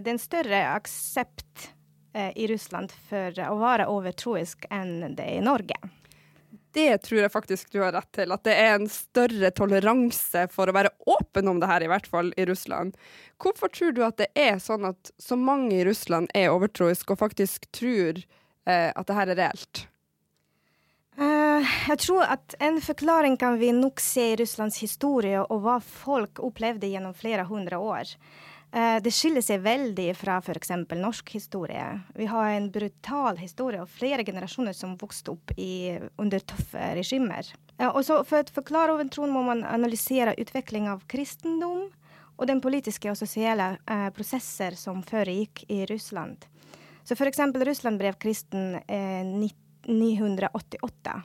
det 0.00 0.08
er 0.08 0.14
en 0.16 0.22
større 0.22 0.64
aksept 0.74 1.70
Eh, 2.14 2.32
i 2.38 2.46
Russland 2.46 2.92
for 3.08 3.34
å 3.42 3.54
være 3.58 3.88
overtroisk 3.90 4.68
enn 4.70 5.16
det 5.18 5.24
er 5.24 5.40
i 5.40 5.42
Norge. 5.42 5.74
Det 6.74 7.00
tror 7.02 7.24
jeg 7.24 7.32
faktisk 7.34 7.72
du 7.74 7.80
har 7.82 7.94
rett 7.94 8.10
til. 8.14 8.30
At 8.34 8.44
det 8.46 8.54
er 8.54 8.76
en 8.76 8.86
større 8.90 9.50
toleranse 9.54 10.44
for 10.54 10.70
å 10.70 10.74
være 10.76 10.92
åpen 11.10 11.50
om 11.50 11.58
det 11.62 11.70
her, 11.70 11.82
i 11.82 11.90
hvert 11.90 12.06
fall 12.10 12.30
i 12.38 12.46
Russland. 12.46 12.94
Hvorfor 13.42 13.72
tror 13.74 13.96
du 13.96 14.04
at 14.06 14.20
det 14.22 14.30
er 14.38 14.62
sånn 14.62 14.86
at 14.86 15.10
så 15.18 15.38
mange 15.38 15.74
i 15.74 15.82
Russland 15.86 16.30
er 16.38 16.54
overtroiske 16.54 17.14
og 17.14 17.22
faktisk 17.22 17.66
tror 17.74 18.22
at 18.64 19.04
det 19.06 19.18
her 19.18 19.34
er 19.34 19.38
reelt? 19.42 19.84
Jeg 21.62 21.98
tror 22.00 22.24
at 22.24 22.54
en 22.62 22.80
forklaring 22.82 23.36
kan 23.36 23.58
vi 23.60 23.70
nok 23.74 24.00
se 24.00 24.32
i 24.32 24.36
Russlands 24.40 24.80
historie 24.82 25.42
og 25.42 25.62
hva 25.64 25.78
folk 25.84 26.40
opplevde 26.42 26.88
gjennom 26.90 27.14
flere 27.16 27.44
hundre 27.48 27.78
år. 27.78 28.10
Eh, 28.74 28.96
det 29.02 29.12
skiller 29.14 29.44
seg 29.44 29.62
veldig 29.62 30.08
fra 30.18 30.40
f.eks. 30.42 30.72
norsk 30.98 31.34
historie. 31.36 31.84
Vi 32.14 32.26
har 32.26 32.48
en 32.50 32.70
brutal 32.74 33.38
historie 33.38 33.82
og 33.82 33.90
flere 33.90 34.24
generasjoner 34.26 34.74
som 34.74 34.96
vokste 34.98 35.34
opp 35.36 35.52
i, 35.56 35.98
under 36.18 36.42
tøffe 36.42 36.94
regimer. 36.98 37.52
Og 37.90 38.00
For 38.06 38.22
å 38.22 38.54
forklare 38.54 38.94
overtroen 38.94 39.34
må 39.34 39.42
man 39.46 39.62
analysere 39.66 40.34
utvikling 40.38 40.88
av 40.90 41.04
kristendom 41.10 41.88
og 42.34 42.48
den 42.50 42.60
politiske 42.62 43.10
og 43.12 43.18
sosiale 43.18 43.76
eh, 43.86 44.08
prosesser 44.14 44.74
som 44.78 45.02
foregikk 45.06 45.66
i 45.70 45.84
Russland. 45.90 46.48
Så 47.04 47.14
F.eks. 47.14 47.38
Russland 47.54 48.00
brev 48.00 48.18
kristen 48.18 48.80
eh, 48.88 49.22
988. 49.86 51.22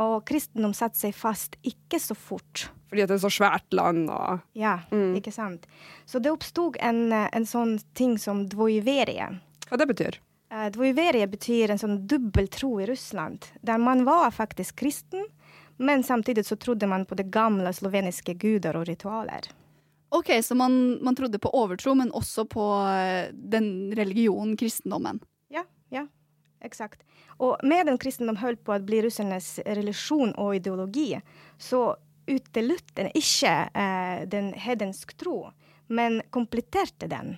Og 0.00 0.24
kristendom 0.26 0.74
satte 0.74 0.98
seg 0.98 1.14
fast 1.14 1.54
ikke 1.62 2.00
så 2.02 2.16
fort. 2.18 2.68
Fordi 2.90 3.04
at 3.04 3.10
det 3.10 3.16
er 3.18 3.24
så 3.24 3.32
svært 3.32 3.74
land 3.74 4.08
og 4.10 4.42
Ja, 4.58 4.80
mm. 4.90 5.14
ikke 5.20 5.32
sant. 5.34 5.68
Så 6.06 6.20
det 6.22 6.32
oppstod 6.34 6.78
en, 6.82 7.12
en, 7.12 7.46
sånn 7.46 7.78
ting 7.94 8.16
som 8.18 8.44
dvoiverie. 8.50 9.28
Hva 9.68 9.78
det 9.80 9.88
betyr? 9.90 10.18
Uh, 10.54 10.68
dvoiverie 10.74 11.26
betyr 11.30 11.72
en 11.72 11.80
sånn 11.80 12.00
dobbeltro 12.10 12.76
i 12.82 12.88
Russland, 12.90 13.46
der 13.62 13.80
man 13.82 14.04
var 14.06 14.34
faktisk 14.34 14.78
kristen, 14.82 15.26
men 15.76 16.04
samtidig 16.06 16.46
så 16.46 16.58
trodde 16.60 16.86
man 16.86 17.06
på 17.06 17.18
det 17.18 17.30
gamle 17.34 17.72
sloveniske 17.74 18.36
guder 18.38 18.78
og 18.78 18.86
ritualer. 18.90 19.48
OK, 20.14 20.30
så 20.46 20.54
man, 20.54 20.98
man 21.02 21.16
trodde 21.18 21.40
på 21.42 21.50
overtro, 21.50 21.96
men 21.98 22.12
også 22.14 22.44
på 22.46 22.66
eh, 22.86 23.32
den 23.34 23.90
religionen, 23.98 24.54
kristendommen? 24.56 25.18
Ja, 25.50 25.64
ja, 25.90 26.06
eksakt. 26.66 27.04
Og 27.38 27.60
med 27.62 27.86
den 27.88 27.98
kristendom 28.00 28.36
holdt 28.40 28.64
på 28.64 28.74
å 28.74 28.82
bli 28.82 29.02
russernes 29.04 29.58
religion 29.66 30.34
og 30.40 30.56
ideologi, 30.58 31.20
så 31.58 31.94
utelutte 32.26 32.94
den 32.96 33.10
ikke 33.16 33.70
eh, 33.74 34.28
den 34.30 34.54
hedensk 34.56 35.16
tro, 35.20 35.50
men 35.86 36.22
kompletterte 36.34 37.06
den. 37.10 37.36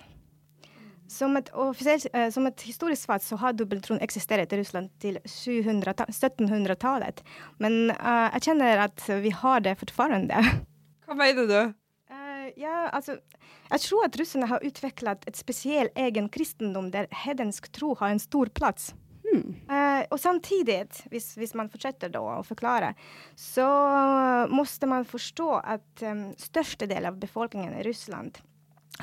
Som 1.07 1.37
et, 1.39 1.49
eh, 1.55 2.29
som 2.31 2.47
et 2.47 2.61
historisk 2.67 3.07
fatt 3.07 3.23
så 3.23 3.35
har 3.39 3.53
dobbeltroen 3.55 4.01
eksistert 4.03 4.53
i 4.53 4.57
Russland 4.59 4.89
til 4.99 5.19
1700-tallet. 5.23 7.23
Men 7.63 7.91
eh, 7.95 8.27
jeg 8.35 8.41
kjenner 8.49 8.77
at 8.87 8.99
vi 9.23 9.31
har 9.31 9.59
det 9.63 9.79
fortfarande. 9.79 10.35
Hva 11.07 11.15
mener 11.15 11.47
du? 11.47 11.73
Uh, 12.07 12.47
ja, 12.59 12.87
altså 12.95 13.17
Jeg 13.67 13.83
tror 13.83 14.05
at 14.07 14.15
russerne 14.19 14.47
har 14.47 14.63
utviklet 14.63 15.25
et 15.27 15.39
spesiell 15.39 15.89
egen 15.99 16.29
kristendom 16.31 16.87
der 16.91 17.07
hedensk 17.23 17.67
tro 17.75 17.95
har 17.99 18.09
en 18.11 18.19
stor 18.19 18.47
plass. 18.55 18.93
Uh, 19.27 20.03
og 20.13 20.19
samtidig, 20.21 20.79
hvis, 21.11 21.33
hvis, 21.39 21.53
man 21.57 21.69
fortsetter 21.71 22.11
da 22.13 22.21
å 22.21 22.45
forklare, 22.47 22.93
så 23.35 23.67
måtte 24.51 24.89
man 24.89 25.07
forstå 25.07 25.49
at 25.59 26.05
um, 26.07 26.29
største 26.39 26.87
del 26.89 27.09
av 27.09 27.19
befolkningen 27.19 27.75
i 27.75 27.83
Russland 27.87 28.39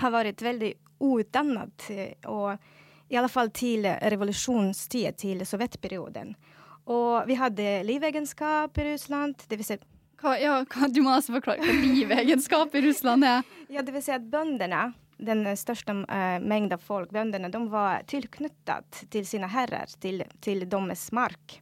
har 0.01 0.15
vært 0.15 0.43
veldig 0.43 0.73
utdannet, 1.05 1.91
og 2.31 2.57
i 3.13 3.19
alle 3.21 3.31
fall 3.31 3.51
til 3.55 3.87
revolusjonstiden, 3.87 5.19
til 5.21 5.45
sovjetperioden. 5.47 6.33
Og 6.91 7.29
vi 7.29 7.37
hadde 7.39 7.83
livegenskap 7.87 8.79
i 8.79 8.89
Russland. 8.93 9.45
Det 9.49 9.59
vil 9.61 9.69
si 9.69 9.79
hva, 10.25 10.35
ja, 10.41 10.59
du 10.89 11.01
må 11.05 11.15
altså 11.15 11.35
forklare 11.37 11.65
hva 11.65 11.75
livegenskap 11.75 12.75
i 12.77 12.85
Russland 12.87 13.29
er. 13.29 13.43
Ja, 13.75 13.83
det 13.83 13.95
vil 13.95 14.05
si 14.05 14.13
at 14.15 14.25
bøndene 14.31 14.93
den 15.19 15.47
største 15.57 15.95
uh, 16.05 16.39
mengden 16.43 16.81
folk, 16.81 17.13
bøndene, 17.15 17.51
de 17.53 17.61
var 17.71 18.05
tilknyttet 18.11 19.05
til 19.11 19.27
sine 19.29 19.49
herrer, 19.53 19.91
til, 20.01 20.25
til 20.45 20.67
deres 20.71 21.11
mark. 21.13 21.61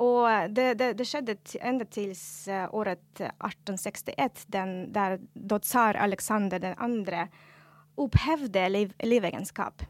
Og 0.00 0.54
det, 0.56 0.78
det, 0.80 0.94
det 0.96 1.06
skjedde 1.08 1.36
enda 1.60 1.84
til 1.92 2.14
uh, 2.48 2.66
året 2.72 3.20
1861, 3.20 4.46
den, 4.54 4.74
der 4.94 5.18
da 5.34 5.60
tsar 5.60 5.98
Aleksander 6.00 6.72
2. 6.80 7.24
opphevde 8.00 8.68
liv, 8.68 8.92
livegenskap. 9.04 9.84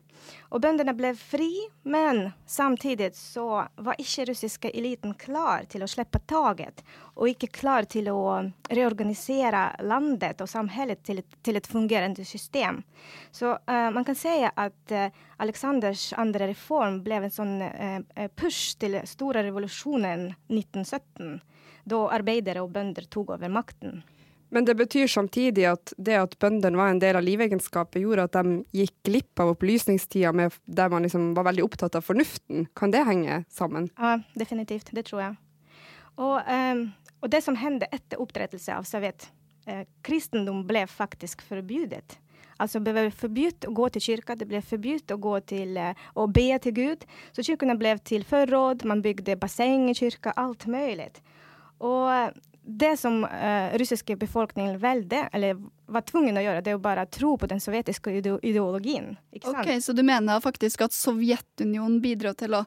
Og 0.50 0.61
bøndene 0.62 0.95
ble 0.97 1.12
fri, 1.19 1.50
men 1.83 2.31
samtidig 2.47 3.12
så 3.17 3.65
var 3.77 4.00
ikke 4.03 4.27
russiske 4.31 4.71
eliten 4.75 5.15
klar 5.19 5.67
til 5.71 5.85
å 5.85 5.89
slippe 5.91 6.21
taket, 6.31 6.83
og 7.15 7.31
ikke 7.31 7.50
klar 7.61 7.89
til 7.91 8.11
å 8.12 8.23
reorganisere 8.71 9.65
landet 9.87 10.43
og 10.43 10.50
samfunnet 10.50 11.03
til, 11.07 11.23
til, 11.43 11.61
et 11.61 11.71
fungerende 11.71 12.25
system. 12.27 12.83
Så 13.33 13.55
uh, 13.55 13.89
man 13.95 14.07
kan 14.07 14.19
si 14.19 14.37
at 14.49 14.95
uh, 14.95 15.09
Aleksanders 15.43 16.11
andre 16.19 16.50
reform 16.50 17.00
ble 17.05 17.23
en 17.23 17.35
sånn 17.35 17.59
uh, 17.62 18.27
push 18.37 18.77
til 18.81 19.00
store 19.09 19.45
revolusjonen 19.47 20.31
1917, 20.50 21.39
da 21.91 22.07
arbeidere 22.15 22.65
og 22.65 22.75
bønder 22.75 23.07
tok 23.11 23.37
over 23.37 23.53
makten. 23.53 24.03
Men 24.50 24.66
det 24.66 24.75
betyr 24.75 25.07
samtidig 25.07 25.64
at 25.71 25.92
det 25.97 26.16
at 26.19 26.35
bøndene 26.42 26.78
var 26.78 26.90
en 26.90 26.99
del 27.02 27.16
av 27.19 27.23
livegenskapet, 27.23 28.00
gjorde 28.02 28.26
at 28.26 28.35
de 28.35 28.61
gikk 28.75 28.97
glipp 29.07 29.42
av 29.42 29.52
opplysningstida 29.54 30.33
der 30.66 30.90
man 30.90 31.07
liksom 31.07 31.30
var 31.37 31.47
veldig 31.47 31.64
opptatt 31.69 31.99
av 31.99 32.02
fornuften. 32.07 32.66
Kan 32.75 32.90
det 32.90 33.04
henge 33.07 33.45
sammen? 33.49 33.92
Ja, 33.99 34.19
definitivt. 34.35 34.90
Det 34.90 35.07
tror 35.07 35.23
jeg. 35.23 35.37
Og, 36.19 36.40
um, 36.50 36.83
og 37.23 37.30
det 37.30 37.45
som 37.47 37.59
hendte 37.61 37.88
etter 37.95 38.19
oppdrettelse 38.21 38.75
av 38.75 38.88
Sovjet, 38.88 39.28
eh, 39.71 39.87
kristendom 40.02 40.64
ble 40.66 40.83
faktisk 40.90 41.47
forbudt. 41.47 42.19
Altså 42.61 42.83
det 42.85 42.92
ble 42.92 43.07
forbudt 43.14 43.64
å 43.71 43.73
gå 43.73 43.87
til 43.95 44.04
kirka, 44.04 44.35
det 44.37 44.49
ble 44.50 44.61
forbudt 44.61 45.14
å 45.14 45.21
gå 45.23 45.38
til 45.49 45.78
uh, 45.78 45.95
å 46.19 46.26
be 46.28 46.50
til 46.61 46.75
Gud. 46.76 47.07
Så 47.33 47.47
kirkene 47.47 47.78
ble 47.78 47.95
til 48.04 48.26
forråd, 48.26 48.83
man 48.85 49.04
bygde 49.04 49.38
basseng 49.40 49.88
i 49.88 49.97
kirka, 49.97 50.35
alt 50.37 50.66
mulig. 50.69 51.12
Og 51.80 52.35
det 52.79 52.97
som 53.00 53.25
uh, 53.25 53.79
russiske 53.79 54.17
befolkningen 54.17 54.79
valgte, 54.79 55.29
eller 55.33 55.59
var 55.91 56.05
tvungen 56.07 56.39
å 56.39 56.45
gjøre, 56.45 56.62
det 56.65 56.73
er 56.73 56.77
jo 56.77 56.83
bare 56.85 57.07
å 57.07 57.11
tro 57.11 57.35
på 57.41 57.49
den 57.50 57.62
sovjetiske 57.62 58.12
ideologien. 58.21 59.17
ikke 59.35 59.50
sant? 59.50 59.65
Ok, 59.65 59.83
Så 59.83 59.95
du 59.97 60.05
mener 60.07 60.43
faktisk 60.45 60.85
at 60.87 60.95
Sovjetunionen 60.95 62.00
bidro 62.03 62.33
til 62.39 62.55
å, 62.59 62.65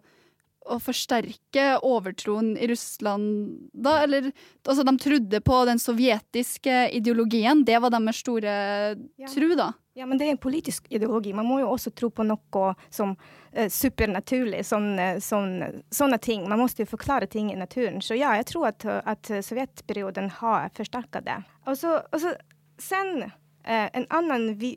å 0.68 0.80
forsterke 0.84 1.68
overtroen 1.84 2.54
i 2.58 2.68
Russland 2.72 3.70
da? 3.72 4.00
Eller 4.04 4.32
altså, 4.32 4.84
de 4.84 4.96
trodde 5.02 5.44
på 5.44 5.62
den 5.70 5.82
sovjetiske 5.82 6.90
ideologien, 7.00 7.64
det 7.68 7.80
var 7.84 7.94
deres 7.94 8.24
store 8.24 8.58
ja. 8.96 9.32
tro, 9.32 9.54
da? 9.60 9.72
Ja, 9.96 10.06
men 10.06 10.18
det 10.18 10.26
er 10.26 10.34
en 10.34 10.42
politisk 10.42 10.88
ideologi. 10.90 11.34
Man 11.38 11.46
må 11.46 11.60
jo 11.62 11.70
også 11.70 11.92
tro 11.94 12.10
på 12.10 12.26
noe 12.26 12.70
som 12.90 13.12
eh, 13.52 13.70
supernaturlig. 13.70 14.64
Sånne, 14.66 15.10
uh, 15.18 15.22
sånn, 15.22 15.84
sånne 15.94 16.18
ting. 16.18 16.48
Man 16.50 16.58
må 16.64 16.66
jo 16.66 16.88
forklare 16.90 17.30
ting 17.30 17.52
i 17.54 17.58
naturen. 17.60 18.02
Så 18.02 18.18
ja, 18.18 18.32
jeg 18.40 18.48
tror 18.50 18.72
at, 18.72 18.86
at 18.90 19.30
sovjetperioden 19.46 20.32
har 20.40 20.74
forsterket 20.74 21.28
det. 21.28 21.38
Og 21.68 21.78
så, 21.78 22.00
og 22.10 22.24
så 22.24 22.34
sen 22.82 23.22
eh, 23.28 23.86
en 23.94 24.08
annen 24.10 24.56
vi, 24.58 24.74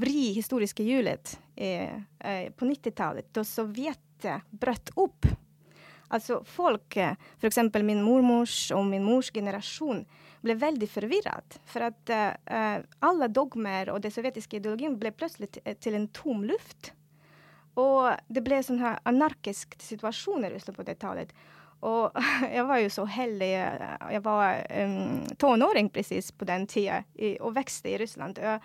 vri 0.00 0.30
historiske 0.38 0.86
hjulet 0.86 1.36
på 1.58 2.66
90-tallet, 2.68 3.26
da 3.34 3.42
Sovjetet 3.44 4.46
brøt 4.54 4.92
opp. 4.94 5.26
Altså 6.14 6.38
folk, 6.46 6.96
f.eks. 6.96 7.58
min 7.82 8.00
mormors 8.04 8.70
og 8.72 8.86
min 8.86 9.04
mors 9.04 9.32
generasjon, 9.34 10.04
ble 10.44 10.56
veldig 10.58 10.88
forvirret. 10.90 11.58
For 11.68 11.88
at 11.88 12.12
uh, 12.14 12.80
alle 13.04 13.30
dogmer 13.32 13.92
og 13.92 14.02
den 14.04 14.14
sovjetiske 14.14 14.60
ideologien 14.60 14.98
ble 15.00 15.12
plutselig 15.14 15.50
til 15.54 15.98
en 15.98 16.08
tom 16.16 16.44
luft. 16.48 16.92
Og 17.78 18.10
det 18.32 18.42
ble 18.46 18.58
sånn 18.64 18.82
her 18.82 18.98
anarkisk 19.08 19.76
situasjon 19.82 20.46
i 20.46 20.52
Russland 20.54 20.78
på 20.78 20.86
det 20.88 20.98
tallet. 21.02 21.32
Og 21.86 22.14
jeg 22.56 22.66
var 22.66 22.82
jo 22.82 22.92
så 22.92 23.06
heldig. 23.08 23.50
Jeg 24.14 24.22
var 24.26 24.62
um, 24.82 25.26
tenåring 25.38 25.90
presis 25.94 26.32
på 26.34 26.48
den 26.48 26.66
tida 26.70 27.02
og 27.38 27.54
vokste 27.58 27.92
i 27.92 27.98
Russland. 28.02 28.40
Jeg 28.42 28.62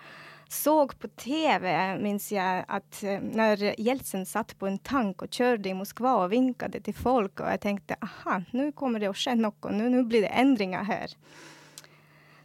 så 0.48 0.86
på 0.86 1.08
TV, 1.16 1.66
minns 1.98 2.28
jeg, 2.32 2.64
at 2.68 3.00
når 3.22 3.62
Jeltsin 3.80 4.26
satt 4.28 4.52
på 4.58 4.68
en 4.68 4.78
tank 4.78 5.24
og 5.24 5.32
kjørte 5.32 5.70
i 5.70 5.76
Moskva 5.76 6.12
og 6.20 6.30
vinket 6.34 6.76
til 6.84 6.94
folk, 6.94 7.40
og 7.40 7.48
jeg 7.48 7.62
tenkte 7.64 7.98
aha, 8.04 8.42
nå 8.52 8.68
kommer 8.78 9.02
det 9.02 9.10
å 9.10 9.16
skje 9.16 9.34
noe, 9.40 9.72
nå 9.72 10.04
blir 10.06 10.26
det 10.26 10.34
endringer 10.36 10.86
her. 10.86 11.16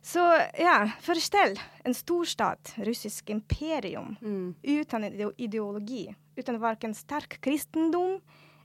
Så 0.09 0.41
ja, 0.57 0.91
forestill 1.01 1.59
en 1.83 1.93
storstat, 1.93 2.73
russisk 2.77 3.29
imperium, 3.29 4.15
mm. 4.21 4.55
uten 4.63 5.03
ideologi. 5.37 6.15
Uten 6.35 6.59
verken 6.59 6.95
sterk 6.95 7.41
kristendom 7.41 8.21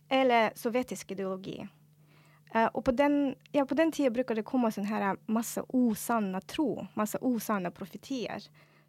eller 0.09 0.53
sovjetisk 0.57 1.11
ideologi. 1.13 1.67
Uh, 2.55 2.65
og 2.73 2.85
på 2.85 2.95
den, 2.97 3.35
ja, 3.53 3.67
på 3.67 3.75
den 3.75 3.93
tida 3.93 4.15
bruker 4.15 4.41
det 4.41 4.47
komme 4.49 4.71
sånn 4.73 4.89
her 4.89 5.19
masse 5.27 5.61
usanne 5.69 6.41
tro, 6.49 6.87
masse 6.97 7.21
usanne 7.21 7.75
profetier. 7.77 8.41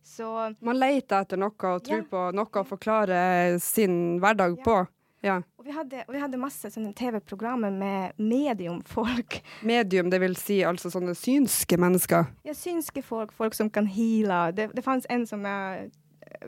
Så 0.05 0.31
Man 0.63 0.79
leter 0.79 1.25
etter 1.25 1.41
noe 1.41 1.73
å 1.73 1.79
tro 1.83 1.99
ja. 1.99 2.07
på, 2.07 2.27
noe 2.39 2.61
å 2.61 2.67
forklare 2.71 3.59
sin 3.59 4.21
hverdag 4.23 4.61
ja. 4.61 4.63
på. 4.63 4.77
Ja. 5.25 5.39
Og 5.57 5.65
vi 5.65 5.73
hadde, 5.73 6.03
og 6.05 6.13
vi 6.13 6.21
hadde 6.21 6.37
masse 6.37 6.69
sånne 6.69 6.93
TV-programmer 6.93 7.73
med 7.73 8.13
mediumfolk. 8.21 9.39
Medium, 9.65 10.11
det 10.13 10.21
vil 10.21 10.37
si 10.37 10.59
altså 10.67 10.91
sånne 10.93 11.15
synske 11.17 11.79
mennesker? 11.81 12.27
Ja, 12.45 12.53
synske 12.57 13.01
folk. 13.05 13.33
Folk 13.33 13.57
som 13.57 13.71
kan 13.73 13.89
heale. 13.89 14.51
Det, 14.53 14.69
det 14.77 14.85
fantes 14.85 15.09
en 15.09 15.25
som 15.29 15.45
jeg 15.49 15.89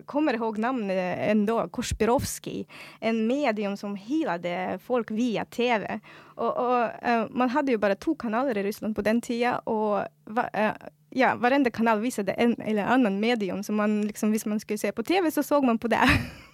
kommer 0.05 0.37
ihåg 0.37 0.59
navnet 0.61 1.17
ennå, 1.31 1.67
Korsbirovskij. 1.73 2.67
En 2.99 3.23
medium 3.27 3.77
som 3.77 3.95
healade 3.95 4.77
folk 4.83 5.11
via 5.11 5.45
TV. 5.45 5.99
Og, 6.35 6.51
og 6.51 6.83
uh, 7.01 7.25
man 7.33 7.49
hadde 7.49 7.73
jo 7.73 7.81
bare 7.81 7.97
to 7.97 8.13
kanaler 8.15 8.57
i 8.57 8.67
Russland 8.67 8.95
på 8.95 9.05
den 9.05 9.21
tida, 9.25 9.57
og 9.65 10.05
uh, 10.37 10.89
ja, 11.17 11.33
varenda 11.35 11.71
kanal 11.73 12.03
viste 12.03 12.27
en 12.37 12.53
eller 12.61 12.85
annen 12.93 13.17
medium, 13.19 13.63
så 13.63 13.73
man 13.73 14.01
liksom, 14.05 14.29
hvis 14.35 14.45
man 14.45 14.59
skulle 14.59 14.77
se 14.77 14.91
på 14.91 15.03
TV, 15.03 15.31
så 15.31 15.43
så 15.43 15.61
man 15.61 15.79
på 15.79 15.89
det. 15.89 16.03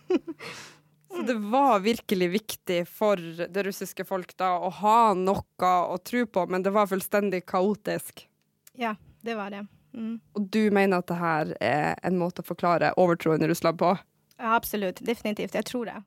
Så 1.13 1.21
det 1.21 1.33
var 1.33 1.79
virkelig 1.79 2.29
viktig 2.29 2.79
for 2.89 3.21
det 3.53 3.63
russiske 3.67 4.05
folk 4.07 4.31
da 4.39 4.55
å 4.57 4.69
ha 4.81 5.13
noe 5.13 5.69
å 5.93 5.97
tro 6.01 6.25
på, 6.25 6.45
men 6.49 6.65
det 6.65 6.73
var 6.73 6.89
fullstendig 6.89 7.43
kaotisk? 7.45 8.25
Ja, 8.73 8.95
det 9.21 9.35
var 9.37 9.53
det. 9.53 9.65
Mm. 9.93 10.17
Og 10.33 10.47
du 10.49 10.71
mener 10.73 11.03
at 11.03 11.11
det 11.11 11.19
her 11.19 11.53
er 11.61 11.99
en 12.01 12.17
måte 12.17 12.41
å 12.41 12.47
forklare 12.47 12.95
overtroen 12.97 13.45
i 13.45 13.51
Russland 13.51 13.77
på? 13.77 13.93
Ja, 14.39 14.55
absolutt. 14.55 15.03
Definitivt. 15.05 15.53
Jeg 15.53 15.69
tror 15.69 15.91
det. 15.91 15.99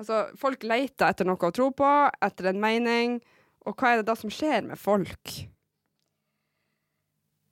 Altså, 0.00 0.24
folk 0.38 0.64
leter 0.64 1.10
etter 1.10 1.28
noe 1.28 1.50
å 1.50 1.52
tro 1.54 1.68
på, 1.76 1.92
etter 2.24 2.48
en 2.48 2.60
mening. 2.62 3.18
Og 3.68 3.76
hva 3.76 3.92
er 3.92 4.00
det 4.00 4.08
da 4.08 4.16
som 4.16 4.32
skjer 4.32 4.64
med 4.64 4.80
folk? 4.80 5.34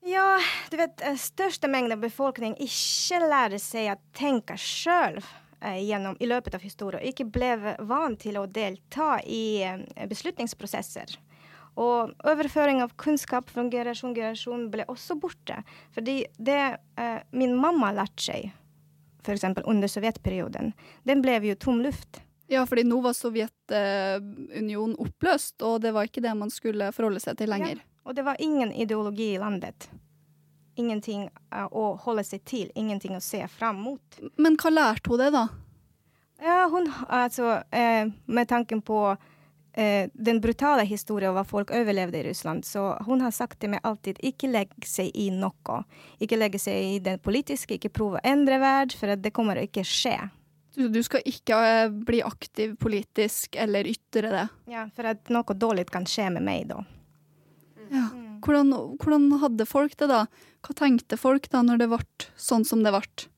Ja, 0.07 0.39
du 0.71 0.79
vet, 0.79 1.03
eh, 1.03 1.19
største 1.19 1.69
mengde 1.69 1.99
befolkning 1.99 2.55
ikke 2.63 3.21
lærer 3.27 3.61
seg 3.61 3.91
å 3.91 4.01
tenke 4.15 4.55
sjøl 4.55 5.19
eh, 5.61 5.79
i 5.81 6.27
løpet 6.29 6.55
av 6.55 6.65
historien, 6.65 7.05
ikke 7.05 7.29
ble 7.31 7.77
vant 7.87 8.21
til 8.21 8.39
å 8.41 8.47
delta 8.47 9.17
i 9.25 9.63
eh, 9.63 10.07
beslutningsprosesser. 10.09 11.17
Og 11.77 12.13
overføring 12.25 12.81
av 12.81 12.95
kunnskap 12.97 13.51
fra 13.53 13.67
generasjon 13.69 14.15
til 14.15 14.23
generasjon 14.23 14.69
ble 14.73 14.87
også 14.89 15.19
borte. 15.21 15.59
Fordi 15.93 16.23
det 16.39 16.63
eh, 16.97 17.19
min 17.37 17.57
mamma 17.57 17.93
lærte 17.93 18.31
seg, 18.31 18.55
f.eks. 19.27 19.45
under 19.65 19.91
sovjetperioden, 19.91 20.73
den 21.05 21.25
ble 21.25 21.37
jo 21.51 21.59
tom 21.61 21.83
luft. 21.85 22.23
Ja, 22.49 22.63
fordi 22.67 22.85
nå 22.87 23.01
var 23.03 23.15
Sovjetunionen 23.19 24.95
oppløst, 25.03 25.59
og 25.67 25.81
det 25.83 25.91
var 25.97 26.07
ikke 26.07 26.23
det 26.23 26.35
man 26.39 26.53
skulle 26.55 26.93
forholde 26.95 27.19
seg 27.25 27.41
til 27.41 27.51
lenger. 27.51 27.81
Ja, 27.81 28.03
og 28.07 28.15
det 28.15 28.23
var 28.23 28.39
ingen 28.39 28.71
ideologi 28.71 29.33
i 29.35 29.41
landet. 29.43 29.89
Ingenting 30.77 31.29
uh, 31.55 31.67
å 31.73 31.95
holde 32.05 32.25
seg 32.27 32.45
til, 32.49 32.67
ingenting 32.77 33.17
å 33.17 33.23
se 33.25 33.41
fram 33.49 33.81
mot. 33.81 34.21
Men 34.37 34.59
hva 34.61 34.73
lærte 34.73 35.13
hun 35.13 35.23
det, 35.23 35.31
da? 35.35 35.47
Ja, 36.43 36.67
hun, 36.69 36.91
altså, 37.09 37.63
eh, 37.73 38.09
med 38.27 38.49
tanken 38.49 38.83
på 38.85 39.17
eh, 39.73 40.11
den 40.13 40.41
brutale 40.41 40.85
historien 40.85 41.33
hva 41.33 41.45
folk 41.49 41.71
overlevde 41.73 42.21
i 42.21 42.27
Russland. 42.29 42.65
Så 42.65 42.83
hun 43.07 43.25
har 43.25 43.33
sagt 43.33 43.61
til 43.61 43.73
meg 43.73 43.85
alltid 43.89 44.21
ikke 44.21 44.51
legg 44.51 44.75
seg 44.85 45.13
i 45.17 45.31
noe. 45.33 45.79
Ikke 46.21 46.37
legge 46.37 46.61
seg 46.61 46.97
i 46.97 46.99
det 47.05 47.19
politiske, 47.25 47.79
ikke 47.79 47.93
prøve 47.95 48.21
å 48.21 48.27
endre 48.27 48.61
verden, 48.61 48.99
for 49.01 49.17
det 49.17 49.33
kommer 49.37 49.63
ikke 49.63 49.85
skje. 49.87 50.19
Du, 50.77 50.89
du 50.93 51.01
skal 51.01 51.25
ikke 51.25 51.57
bli 52.05 52.21
aktiv 52.21 52.75
politisk 52.77 53.57
eller 53.57 53.89
ytre 53.89 54.29
det? 54.29 54.47
Ja, 54.69 54.85
for 54.93 55.09
at 55.09 55.33
noe 55.33 55.57
dårlig 55.57 55.89
kan 55.89 56.05
skje 56.09 56.29
med 56.35 56.45
meg 56.45 56.69
da. 56.69 56.83
Ja. 57.89 58.11
Hvordan, 58.45 58.73
hvordan, 59.01 59.31
hadde 59.43 59.67
folk 59.69 59.97
det 60.01 60.11
da? 60.11 60.27
Hva 60.67 60.77
tenkte 60.77 61.19
folk 61.21 61.49
da 61.53 61.63
når 61.63 61.83
det 61.83 61.89
ble 61.93 62.29
sånn 62.41 62.67
som 62.67 62.83
det 62.85 62.93
ble? 62.95 63.29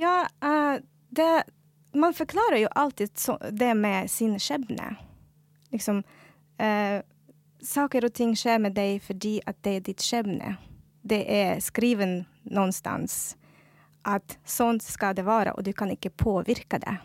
Ja, 0.00 0.24
uh, 0.44 0.80
det 1.10 1.44
Man 1.92 2.14
forklarer 2.14 2.60
jo 2.62 2.68
alltid 2.78 3.18
så, 3.18 3.34
det 3.50 3.74
med 3.74 4.10
sin 4.10 4.36
skjebne 4.38 4.92
liksom 5.70 6.02
uh, 6.62 7.00
Saker 7.62 8.06
og 8.06 8.14
ting 8.16 8.32
skjer 8.38 8.60
med 8.62 8.76
deg 8.78 9.02
fordi 9.04 9.38
at 9.44 9.58
det 9.66 9.74
er 9.76 9.82
ditt 9.84 10.04
skjebne. 10.04 10.54
Det 11.04 11.20
er 11.28 11.60
skriven 11.60 12.22
sted 12.72 13.36
at 14.08 14.36
sånn 14.48 14.80
skal 14.80 15.12
det 15.18 15.26
være, 15.26 15.52
og 15.52 15.66
du 15.66 15.74
kan 15.76 15.90
ikke 15.92 16.08
påvirke 16.08 16.78
det. 16.80 16.96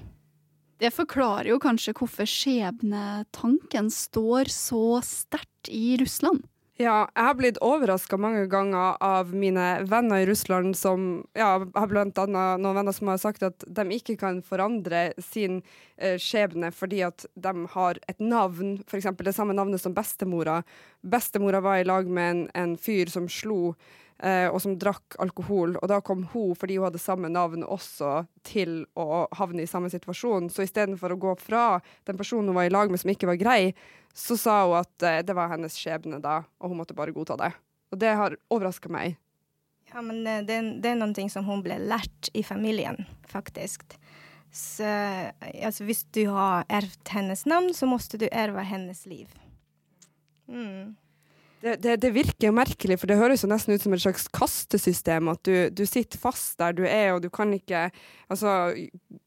Det 0.80 0.94
forklarer 0.96 1.50
jo 1.52 1.60
kanskje 1.60 1.92
hvorfor 2.00 2.28
skjebnetanken 2.28 3.92
står 3.92 4.48
så 4.52 5.02
sterkt 5.04 5.68
i 5.68 5.98
Russland. 6.00 6.46
Ja, 6.76 7.06
jeg 7.16 7.24
har 7.24 7.36
blitt 7.40 7.58
overraska 7.64 8.18
mange 8.20 8.42
ganger 8.52 8.98
av 9.00 9.30
mine 9.32 9.64
venner 9.88 10.20
i 10.20 10.26
Russland 10.28 10.76
som 10.76 11.22
ja, 11.32 11.54
har 11.64 11.88
blant 11.88 12.18
annet 12.20 12.60
noen 12.60 12.76
venner 12.76 12.92
som 12.92 13.08
har 13.08 13.22
sagt 13.22 13.46
at 13.48 13.64
de 13.78 13.86
ikke 13.96 14.18
kan 14.20 14.42
forandre 14.44 15.14
sin 15.24 15.62
eh, 15.96 16.18
skjebne 16.20 16.74
fordi 16.76 17.00
at 17.08 17.24
de 17.32 17.54
har 17.78 18.02
et 18.12 18.20
navn, 18.20 18.82
f.eks. 18.84 19.08
det 19.24 19.36
samme 19.38 19.56
navnet 19.56 19.80
som 19.80 19.96
bestemora. 19.96 20.58
Bestemora 21.00 21.64
var 21.64 21.80
i 21.80 21.88
lag 21.88 22.12
med 22.12 22.34
en, 22.34 22.44
en 22.52 22.76
fyr 22.76 23.08
som 23.14 23.32
slo 23.32 23.72
og 24.24 24.62
som 24.64 24.78
drakk 24.80 25.18
alkohol. 25.20 25.74
Og 25.82 25.90
da 25.92 25.98
kom 26.06 26.22
hun, 26.32 26.54
fordi 26.56 26.78
hun 26.80 26.88
hadde 26.88 27.02
samme 27.04 27.28
navn, 27.28 27.66
også 27.68 28.22
til 28.48 28.86
å 28.96 29.26
havne 29.36 29.66
i 29.66 29.70
samme 29.70 29.92
situasjon. 29.92 30.48
Så 30.54 30.64
istedenfor 30.64 31.12
å 31.12 31.20
gå 31.20 31.34
fra 31.42 31.66
den 32.08 32.20
personen 32.20 32.54
hun 32.54 32.58
var 32.58 32.70
i 32.70 32.74
lag 32.74 32.94
med 32.94 33.02
som 33.02 33.12
ikke 33.12 33.30
var 33.34 33.42
grei, 33.42 33.60
så 34.16 34.38
sa 34.40 34.62
hun 34.64 34.80
at 34.80 35.04
uh, 35.04 35.20
det 35.28 35.36
var 35.36 35.52
hennes 35.52 35.76
skjebne 35.76 36.22
da, 36.24 36.40
og 36.64 36.72
hun 36.72 36.80
måtte 36.80 36.96
bare 36.96 37.14
godta 37.16 37.36
det. 37.44 37.52
Og 37.92 38.00
det 38.00 38.16
har 38.16 38.38
overraska 38.48 38.92
meg. 38.92 39.18
Ja, 39.92 40.02
men 40.02 40.24
det, 40.26 40.42
det, 40.48 40.60
det, 40.84 40.92
er 40.92 41.00
noe 41.00 41.30
som 41.32 41.46
hun 41.48 41.62
ble 41.64 41.78
lært 41.84 42.32
i 42.34 42.44
familien, 42.44 43.04
faktisk. 43.30 43.98
Så 44.56 44.88
altså, 44.88 45.84
hvis 45.84 46.06
du 46.16 46.26
har 46.32 46.64
ervd 46.72 47.12
hennes 47.12 47.44
navn, 47.48 47.74
så 47.76 47.88
måtte 47.90 48.20
du 48.20 48.26
erve 48.32 48.64
hennes 48.64 49.04
liv. 49.08 49.32
Mm. 50.48 50.96
Det, 51.62 51.76
det, 51.82 51.96
det, 52.04 52.12
virker 52.14 52.54
merkelig, 52.54 52.98
for 53.02 53.10
det 53.10 53.18
høres 53.18 53.42
jo 53.42 53.50
nesten 53.50 53.74
ut 53.74 53.82
som 53.82 53.94
et 53.96 54.04
slags 54.04 54.28
kastesystem. 54.36 55.32
At 55.32 55.42
du, 55.48 55.54
du, 55.74 55.84
sitter 55.90 56.22
fast 56.22 56.60
der 56.62 56.76
du 56.78 56.84
er, 56.86 57.16
og 57.16 57.24
du 57.24 57.30
kan 57.34 57.54
ikke 57.56 57.88
altså, 58.30 58.76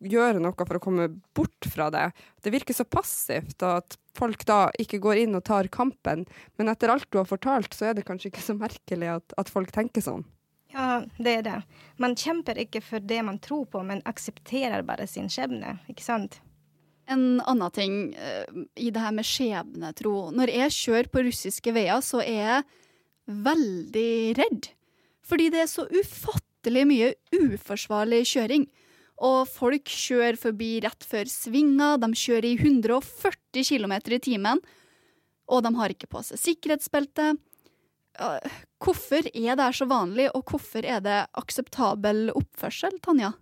gjøre 0.04 0.42
noe 0.44 0.54
for 0.68 0.78
å 0.78 0.82
komme 0.82 1.08
bort 1.36 1.70
fra 1.72 1.88
det. 1.94 2.08
Det 2.44 2.52
virker 2.54 2.76
så 2.76 2.86
passivt, 2.86 3.58
at 3.66 3.98
folk 4.18 4.44
da 4.48 4.66
ikke 4.78 5.00
går 5.02 5.24
inn 5.24 5.38
og 5.38 5.46
tar 5.48 5.70
kampen. 5.74 6.26
Men 6.60 6.70
etter 6.70 6.94
alt 6.94 7.08
du 7.10 7.20
har 7.20 7.28
fortalt, 7.28 7.74
så 7.74 7.90
er 7.90 7.98
det 7.98 8.06
kanskje 8.08 8.30
ikke 8.32 8.44
så 8.44 8.58
merkelig 8.58 9.14
at, 9.18 9.38
at 9.40 9.50
folk 9.52 9.74
tenker 9.74 10.04
sånn. 10.04 10.26
Ja, 10.72 11.00
det 11.16 11.32
er 11.32 11.42
det. 11.46 11.60
Man 11.96 12.14
kjemper 12.18 12.58
ikke 12.60 12.82
for 12.84 13.00
det 13.00 13.22
man 13.24 13.40
tror 13.42 13.64
på, 13.72 13.82
men 13.82 14.04
aksepterer 14.06 14.84
bare 14.86 15.08
sin 15.08 15.30
skjebne, 15.32 15.78
ikke 15.88 16.04
sant? 16.04 16.42
En 17.08 17.40
annen 17.40 17.72
ting 17.72 17.94
uh, 18.16 18.64
i 18.76 18.90
det 18.92 19.00
her 19.00 19.14
med 19.16 19.26
skjebnetro. 19.26 20.28
Når 20.36 20.52
jeg 20.52 20.76
kjører 20.76 21.12
på 21.12 21.24
russiske 21.24 21.72
veier, 21.72 22.02
så 22.04 22.20
er 22.24 22.42
jeg 22.42 22.66
veldig 23.48 24.12
redd. 24.38 24.68
Fordi 25.28 25.48
det 25.52 25.64
er 25.64 25.70
så 25.70 25.86
ufattelig 25.88 26.84
mye 26.88 27.10
uforsvarlig 27.36 28.22
kjøring. 28.28 28.68
Og 29.24 29.48
folk 29.50 29.90
kjører 29.90 30.38
forbi 30.38 30.76
rett 30.84 31.04
før 31.06 31.28
svinga, 31.30 31.96
de 31.98 32.12
kjører 32.14 32.52
i 32.52 32.56
140 32.60 33.66
km 33.66 33.96
i 34.14 34.20
timen. 34.22 34.62
Og 35.48 35.64
de 35.64 35.72
har 35.74 35.92
ikke 35.92 36.10
på 36.12 36.22
seg 36.26 36.40
sikkerhetsbelte. 36.40 37.32
Hvorfor 38.82 39.28
er 39.32 39.58
det 39.58 39.68
så 39.78 39.86
vanlig, 39.90 40.28
og 40.34 40.46
hvorfor 40.50 40.86
er 40.86 41.02
det 41.02 41.18
akseptabel 41.38 42.28
oppførsel, 42.36 42.98
Tanja? 43.02 43.32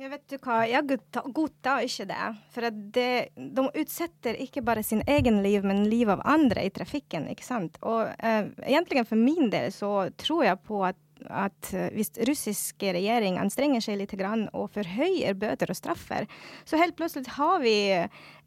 Jeg 0.00 0.08
vet 0.08 0.22
du 0.32 0.38
hva, 0.40 0.62
jeg 0.64 0.96
godtar, 1.36 1.84
ikke 1.84 2.06
det. 2.08 2.28
For 2.54 2.68
det, 2.96 3.08
de 3.36 3.64
utsetter 3.82 4.38
ikke 4.40 4.64
bare 4.64 4.84
sin 4.86 5.02
egen 5.04 5.42
liv, 5.44 5.66
men 5.68 5.84
liv 5.90 6.08
av 6.10 6.24
andre 6.24 6.64
i 6.64 6.72
trafikken. 6.72 7.28
ikke 7.28 7.44
sant? 7.44 7.76
Og 7.84 8.08
eh, 8.16 8.48
egentlig 8.64 9.04
for 9.08 9.20
min 9.20 9.52
del 9.52 9.68
så 9.74 10.08
tror 10.16 10.46
jeg 10.48 10.62
på 10.64 10.80
at, 10.88 10.98
at 11.28 11.70
eh, 11.76 11.92
hvis 11.92 12.14
russiske 12.24 12.96
regjering 12.96 13.36
anstrenger 13.42 13.84
seg 13.84 14.00
litt 14.00 14.16
grann 14.16 14.48
og 14.56 14.72
forhøyer 14.72 15.36
bøter 15.36 15.70
og 15.70 15.76
straffer, 15.76 16.24
så 16.64 16.80
helt 16.80 16.96
plutselig 16.96 17.36
har 17.36 17.60
vi 17.60 17.76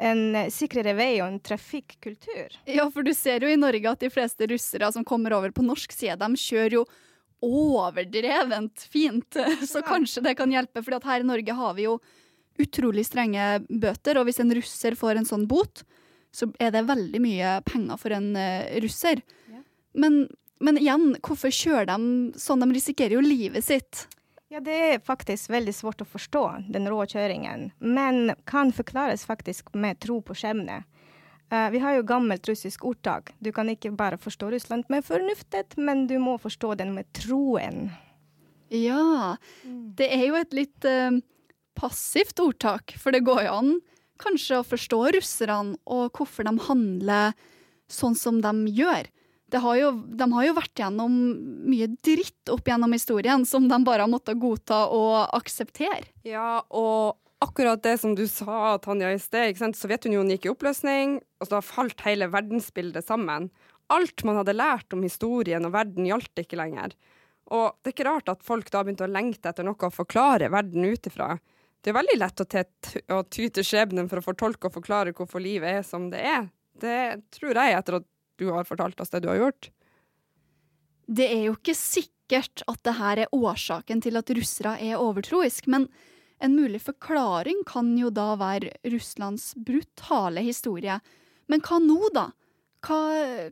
en 0.02 0.26
sikrere 0.50 0.98
vei 0.98 1.14
og 1.22 1.30
en 1.30 1.42
trafikkultur. 1.46 2.58
Ja, 2.66 2.90
for 2.90 3.06
du 3.06 3.14
ser 3.14 3.46
jo 3.46 3.54
i 3.54 3.62
Norge 3.62 3.94
at 3.94 4.02
de 4.02 4.10
fleste 4.10 4.50
russere 4.50 4.90
som 4.98 5.06
kommer 5.06 5.38
over 5.38 5.54
på 5.54 5.64
norsk 5.64 5.94
side, 5.94 6.18
de 6.26 6.48
kjører 6.50 6.82
jo 6.82 6.88
overdrevent 7.46 8.88
fint. 8.92 9.38
Så 9.72 9.84
kanskje 9.86 10.24
det 10.26 10.36
kan 10.40 10.52
hjelpe, 10.54 10.84
for 10.84 11.10
her 11.10 11.24
i 11.24 11.28
Norge 11.28 11.58
har 11.58 11.76
vi 11.78 11.88
jo 11.88 12.00
utrolig 12.62 13.04
strenge 13.06 13.60
bøter, 13.68 14.18
og 14.18 14.30
hvis 14.30 14.40
en 14.44 14.54
russer 14.56 14.96
får 14.96 15.20
en 15.20 15.28
sånn 15.28 15.48
bot, 15.50 15.84
så 16.36 16.48
er 16.60 16.72
det 16.76 16.88
veldig 16.88 17.22
mye 17.24 17.52
penger 17.68 18.00
for 18.00 18.16
en 18.16 18.34
uh, 18.36 18.68
russer. 18.84 19.22
Ja. 19.52 19.62
Men, 19.96 20.26
men, 20.64 20.80
igjen, 20.80 21.14
hvorfor 21.24 21.52
kjører 21.52 21.90
de 21.92 22.40
sånn? 22.40 22.64
De 22.64 22.76
risikerer 22.76 23.18
jo 23.18 23.24
livet 23.24 23.68
sitt. 23.68 24.06
Ja, 24.52 24.62
det 24.64 24.76
er 24.88 25.04
faktisk 25.04 25.50
veldig 25.52 25.74
svårt 25.76 26.04
å 26.04 26.08
forstå, 26.08 26.44
den 26.72 26.88
råkjøringen. 26.92 27.70
Men 27.80 28.36
kan 28.48 28.72
forklares 28.76 29.26
faktisk 29.28 29.74
med 29.76 30.00
tro 30.04 30.22
på 30.24 30.36
skjebne. 30.38 30.84
Uh, 31.54 31.70
vi 31.74 31.80
har 31.84 31.98
jo 31.98 32.08
gammelt 32.08 32.48
russisk 32.50 32.86
ordtak. 32.90 33.34
Du 33.40 33.52
kan 33.54 33.70
ikke 33.70 33.94
bare 33.94 34.18
forstå 34.18 34.50
Russland 34.56 34.90
med 34.90 35.06
fornuftet, 35.06 35.78
men 35.78 36.08
du 36.10 36.18
må 36.20 36.40
forstå 36.42 36.74
den 36.80 36.96
med 36.96 37.10
troen. 37.14 37.92
Ja, 38.74 39.36
det 39.64 40.10
er 40.10 40.24
jo 40.26 40.40
et 40.40 40.56
litt 40.58 40.88
uh, 40.90 41.20
passivt 41.78 42.42
ordtak, 42.42 42.96
for 42.98 43.14
det 43.14 43.26
går 43.28 43.46
jo 43.46 43.58
an 43.60 43.76
kanskje 44.22 44.62
å 44.62 44.66
forstå 44.66 45.02
russerne 45.18 45.78
og 45.92 46.16
hvorfor 46.16 46.48
de 46.48 46.56
handler 46.70 47.36
sånn 47.92 48.16
som 48.18 48.42
de 48.42 48.54
gjør. 48.74 49.12
Har 49.56 49.78
jo, 49.80 49.92
de 50.20 50.26
har 50.34 50.48
jo 50.50 50.56
vært 50.58 50.80
gjennom 50.82 51.14
mye 51.70 51.86
dritt 52.04 52.50
opp 52.52 52.66
gjennom 52.68 52.92
historien 52.92 53.46
som 53.48 53.70
de 53.70 53.78
bare 53.88 54.04
har 54.04 54.12
måttet 54.12 54.42
godta 54.42 54.82
og 54.92 55.30
akseptere. 55.38 56.10
Ja, 56.28 56.60
og 56.68 57.16
akkurat 57.44 57.84
det 57.84 57.98
som 58.02 58.16
du 58.16 58.26
sa, 58.28 58.78
Tanja, 58.84 59.12
i 59.14 59.20
sted. 59.20 59.58
Sovjetunionen 59.76 60.36
gikk 60.36 60.48
i 60.48 60.54
oppløsning, 60.54 61.18
og 61.42 61.50
så 61.50 61.62
falt 61.66 62.04
hele 62.06 62.30
verdensbildet 62.32 63.06
sammen. 63.08 63.50
Alt 63.94 64.24
man 64.26 64.40
hadde 64.40 64.56
lært 64.56 64.96
om 64.96 65.04
historien 65.06 65.68
og 65.68 65.76
verden, 65.76 66.08
gjaldt 66.10 66.42
ikke 66.42 66.60
lenger. 66.60 66.96
Og 67.54 67.76
det 67.84 67.92
er 67.92 67.94
ikke 67.94 68.08
rart 68.08 68.32
at 68.32 68.46
folk 68.46 68.72
da 68.74 68.82
begynte 68.82 69.06
å 69.06 69.12
lengte 69.12 69.52
etter 69.52 69.68
noe 69.68 69.78
å 69.78 69.94
forklare 69.94 70.50
verden 70.54 70.88
ut 70.88 71.12
ifra. 71.12 71.36
Det 71.86 71.92
er 71.92 72.00
veldig 72.00 72.18
lett 72.18 72.42
å, 72.42 72.48
å 73.14 73.22
ty 73.30 73.46
til 73.54 73.68
skjebnen 73.68 74.10
for 74.10 74.18
å 74.18 74.26
fortolke 74.26 74.72
og 74.72 74.80
forklare 74.80 75.14
hvorfor 75.14 75.44
livet 75.44 75.82
er 75.82 75.86
som 75.86 76.10
det 76.10 76.24
er. 76.26 76.48
Det 76.82 76.98
tror 77.38 77.54
jeg, 77.54 77.78
etter 77.78 78.00
at 78.00 78.08
du 78.42 78.50
har 78.50 78.66
fortalt 78.68 79.00
oss 79.00 79.14
det 79.14 79.22
du 79.22 79.30
har 79.30 79.38
gjort. 79.44 79.70
Det 81.06 81.28
er 81.30 81.44
jo 81.46 81.54
ikke 81.60 81.78
sikkert 81.78 82.66
at 82.66 82.82
det 82.88 82.96
her 82.98 83.22
er 83.22 83.38
årsaken 83.38 84.02
til 84.02 84.18
at 84.18 84.34
russere 84.34 84.74
er 84.82 84.98
overtroisk, 84.98 85.70
men 85.70 85.86
en 86.44 86.56
mulig 86.56 86.82
forklaring 86.84 87.64
kan 87.68 87.94
jo 87.98 88.10
da 88.14 88.34
være 88.40 88.74
Russlands 88.92 89.54
brutale 89.56 90.44
historie. 90.46 91.00
Men 91.52 91.64
hva 91.64 91.80
nå, 91.80 92.00
da? 92.16 92.30
Hva, 92.86 93.00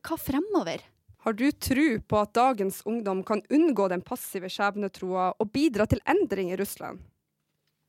hva 0.03 0.17
fremover? 0.19 0.83
Har 1.23 1.37
du 1.39 1.45
tro 1.55 1.87
på 2.03 2.19
at 2.19 2.33
dagens 2.35 2.81
ungdom 2.89 3.23
kan 3.23 3.41
unngå 3.49 3.87
den 3.87 4.03
passive 4.03 4.49
skjebnetroa 4.51 5.29
og 5.39 5.51
bidra 5.53 5.87
til 5.87 6.03
endring 6.09 6.51
i 6.51 6.57
Russland? 6.59 6.99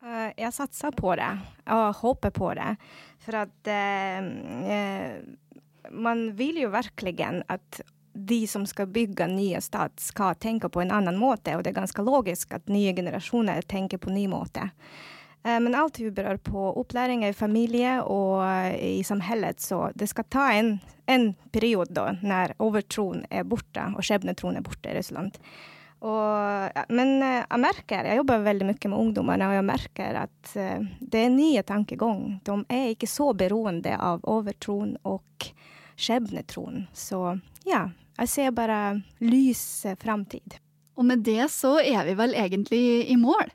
Uh, 0.05 0.31
jeg 0.37 0.53
satser 0.55 0.95
på 0.95 1.15
det, 1.19 1.31
og 1.73 1.97
håper 2.03 2.31
på 2.37 2.53
det. 2.55 2.75
For 3.25 3.41
at 3.41 3.71
uh, 3.73 4.29
uh, 4.69 5.91
man 5.91 6.29
vil 6.39 6.61
jo 6.63 6.71
virkelig 6.73 7.17
at 7.49 7.81
de 8.15 8.47
som 8.47 8.67
skal 8.67 8.87
bygge 8.87 9.27
nye 9.27 9.61
stat, 9.61 10.01
skal 10.01 10.35
tenke 10.35 10.69
på 10.69 10.81
en 10.81 10.93
annen 10.95 11.19
måte. 11.19 11.57
Og 11.57 11.65
det 11.65 11.73
er 11.73 11.81
ganske 11.81 12.05
logisk 12.07 12.55
at 12.55 12.71
nye 12.71 12.95
generasjoner 12.95 13.67
tenker 13.67 13.99
på 13.99 14.13
en 14.13 14.19
ny 14.19 14.29
måte. 14.31 14.69
Eh, 15.45 15.61
men 15.61 15.75
alt 15.75 15.99
berør 16.15 16.39
på 16.39 16.65
opplæring 16.81 17.25
i 17.27 17.35
familie 17.37 17.99
og 18.03 18.45
i 18.79 19.03
samfunnet, 19.05 19.61
så 19.61 19.91
det 19.95 20.09
skal 20.13 20.29
ta 20.31 20.49
en, 20.55 20.77
en 21.11 21.33
periode 21.53 21.93
da, 21.97 22.13
når 22.23 22.57
overtroen 22.63 23.27
er 23.31 23.45
borte 23.49 23.91
og 23.93 24.07
skjebnetroen 24.07 24.61
er 24.61 24.67
borte 24.67 24.93
i 24.93 24.99
Russland. 24.99 25.37
Og, 26.05 26.81
men 26.93 27.17
eh, 27.25 27.43
jeg 27.43 27.65
merker, 27.65 28.07
jeg 28.07 28.21
jobber 28.23 28.47
veldig 28.47 28.71
mye 28.71 28.93
med 28.93 29.01
ungdommene, 29.01 29.51
og 29.51 29.59
jeg 29.59 29.69
merker 29.73 30.23
at 30.23 30.55
det 31.01 31.27
er 31.27 31.35
nye 31.35 31.67
tankegang. 31.67 32.39
De 32.47 32.59
er 32.71 32.93
ikke 32.93 33.11
så 33.11 33.33
beroende 33.35 33.99
av 33.99 34.23
overtroen 34.29 34.95
og 35.03 35.51
skjebnetroen. 35.97 36.87
Så 36.93 37.39
ja, 37.67 37.89
jeg 38.21 38.31
ser 38.31 38.55
bare 38.55 39.01
lys 39.25 39.85
framtid. 40.01 40.59
Og 40.95 41.07
med 41.09 41.25
det 41.27 41.49
så 41.51 41.77
er 41.83 42.07
vi 42.07 42.17
vel 42.19 42.37
egentlig 42.39 42.85
i 43.11 43.19
mål. 43.19 43.51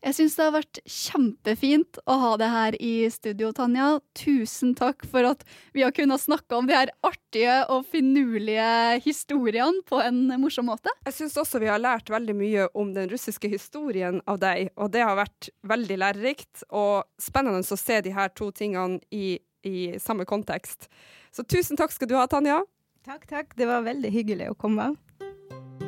Jeg 0.00 0.16
syns 0.16 0.34
det 0.38 0.44
har 0.46 0.52
vært 0.54 0.78
kjempefint 0.88 1.98
å 2.08 2.14
ha 2.22 2.28
det 2.40 2.46
her 2.48 2.76
i 2.80 2.92
studio, 3.12 3.50
Tanja. 3.52 3.98
Tusen 4.16 4.72
takk 4.78 5.04
for 5.04 5.28
at 5.28 5.44
vi 5.76 5.82
har 5.84 5.92
kunnet 5.92 6.22
snakke 6.22 6.56
om 6.56 6.70
de 6.70 6.72
her 6.72 6.92
artige 7.04 7.58
og 7.68 7.84
finurlige 7.90 8.70
historiene 9.04 9.84
på 9.90 10.00
en 10.00 10.22
morsom 10.40 10.70
måte. 10.72 10.94
Jeg 11.04 11.18
syns 11.18 11.36
også 11.42 11.60
vi 11.60 11.68
har 11.68 11.82
lært 11.84 12.08
veldig 12.08 12.38
mye 12.38 12.70
om 12.72 12.94
den 12.96 13.12
russiske 13.12 13.52
historien 13.52 14.22
av 14.24 14.40
deg, 14.40 14.72
og 14.80 14.88
det 14.96 15.04
har 15.04 15.20
vært 15.20 15.52
veldig 15.68 16.00
lærerikt 16.00 16.64
og 16.70 17.04
spennende 17.20 17.60
å 17.60 17.80
se 17.84 18.00
de 18.00 18.16
her 18.16 18.32
to 18.32 18.48
tingene 18.56 19.02
i, 19.12 19.36
i 19.68 20.00
samme 20.00 20.24
kontekst. 20.24 20.88
Så 21.28 21.44
tusen 21.44 21.76
takk 21.76 21.92
skal 21.92 22.08
du 22.08 22.16
ha, 22.16 22.24
Tanja. 22.24 22.62
Takk, 23.04 23.26
takk. 23.28 23.56
Det 23.56 23.64
var 23.64 23.80
veldig 23.80 24.10
hyggelig 24.12 24.50
å 24.52 24.56
komme. 24.60 24.90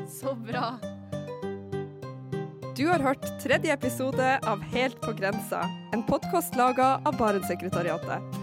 Så 0.09 0.33
bra. 0.35 0.79
Du 2.73 2.87
har 2.89 3.05
hørt 3.05 3.27
tredje 3.43 3.75
episode 3.75 4.39
av 4.49 4.63
Helt 4.73 4.97
på 5.05 5.13
grensa, 5.19 5.67
en 5.93 6.07
podkast 6.09 6.57
laga 6.57 6.95
av 7.05 7.19
Barentssekretariatet. 7.21 8.41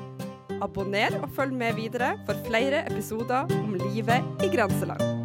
Abonner 0.62 1.18
og 1.18 1.34
følg 1.34 1.58
med 1.58 1.80
videre 1.82 2.12
for 2.28 2.38
flere 2.46 2.84
episoder 2.92 3.50
om 3.58 3.74
livet 3.90 4.46
i 4.46 4.52
grenseland. 4.54 5.19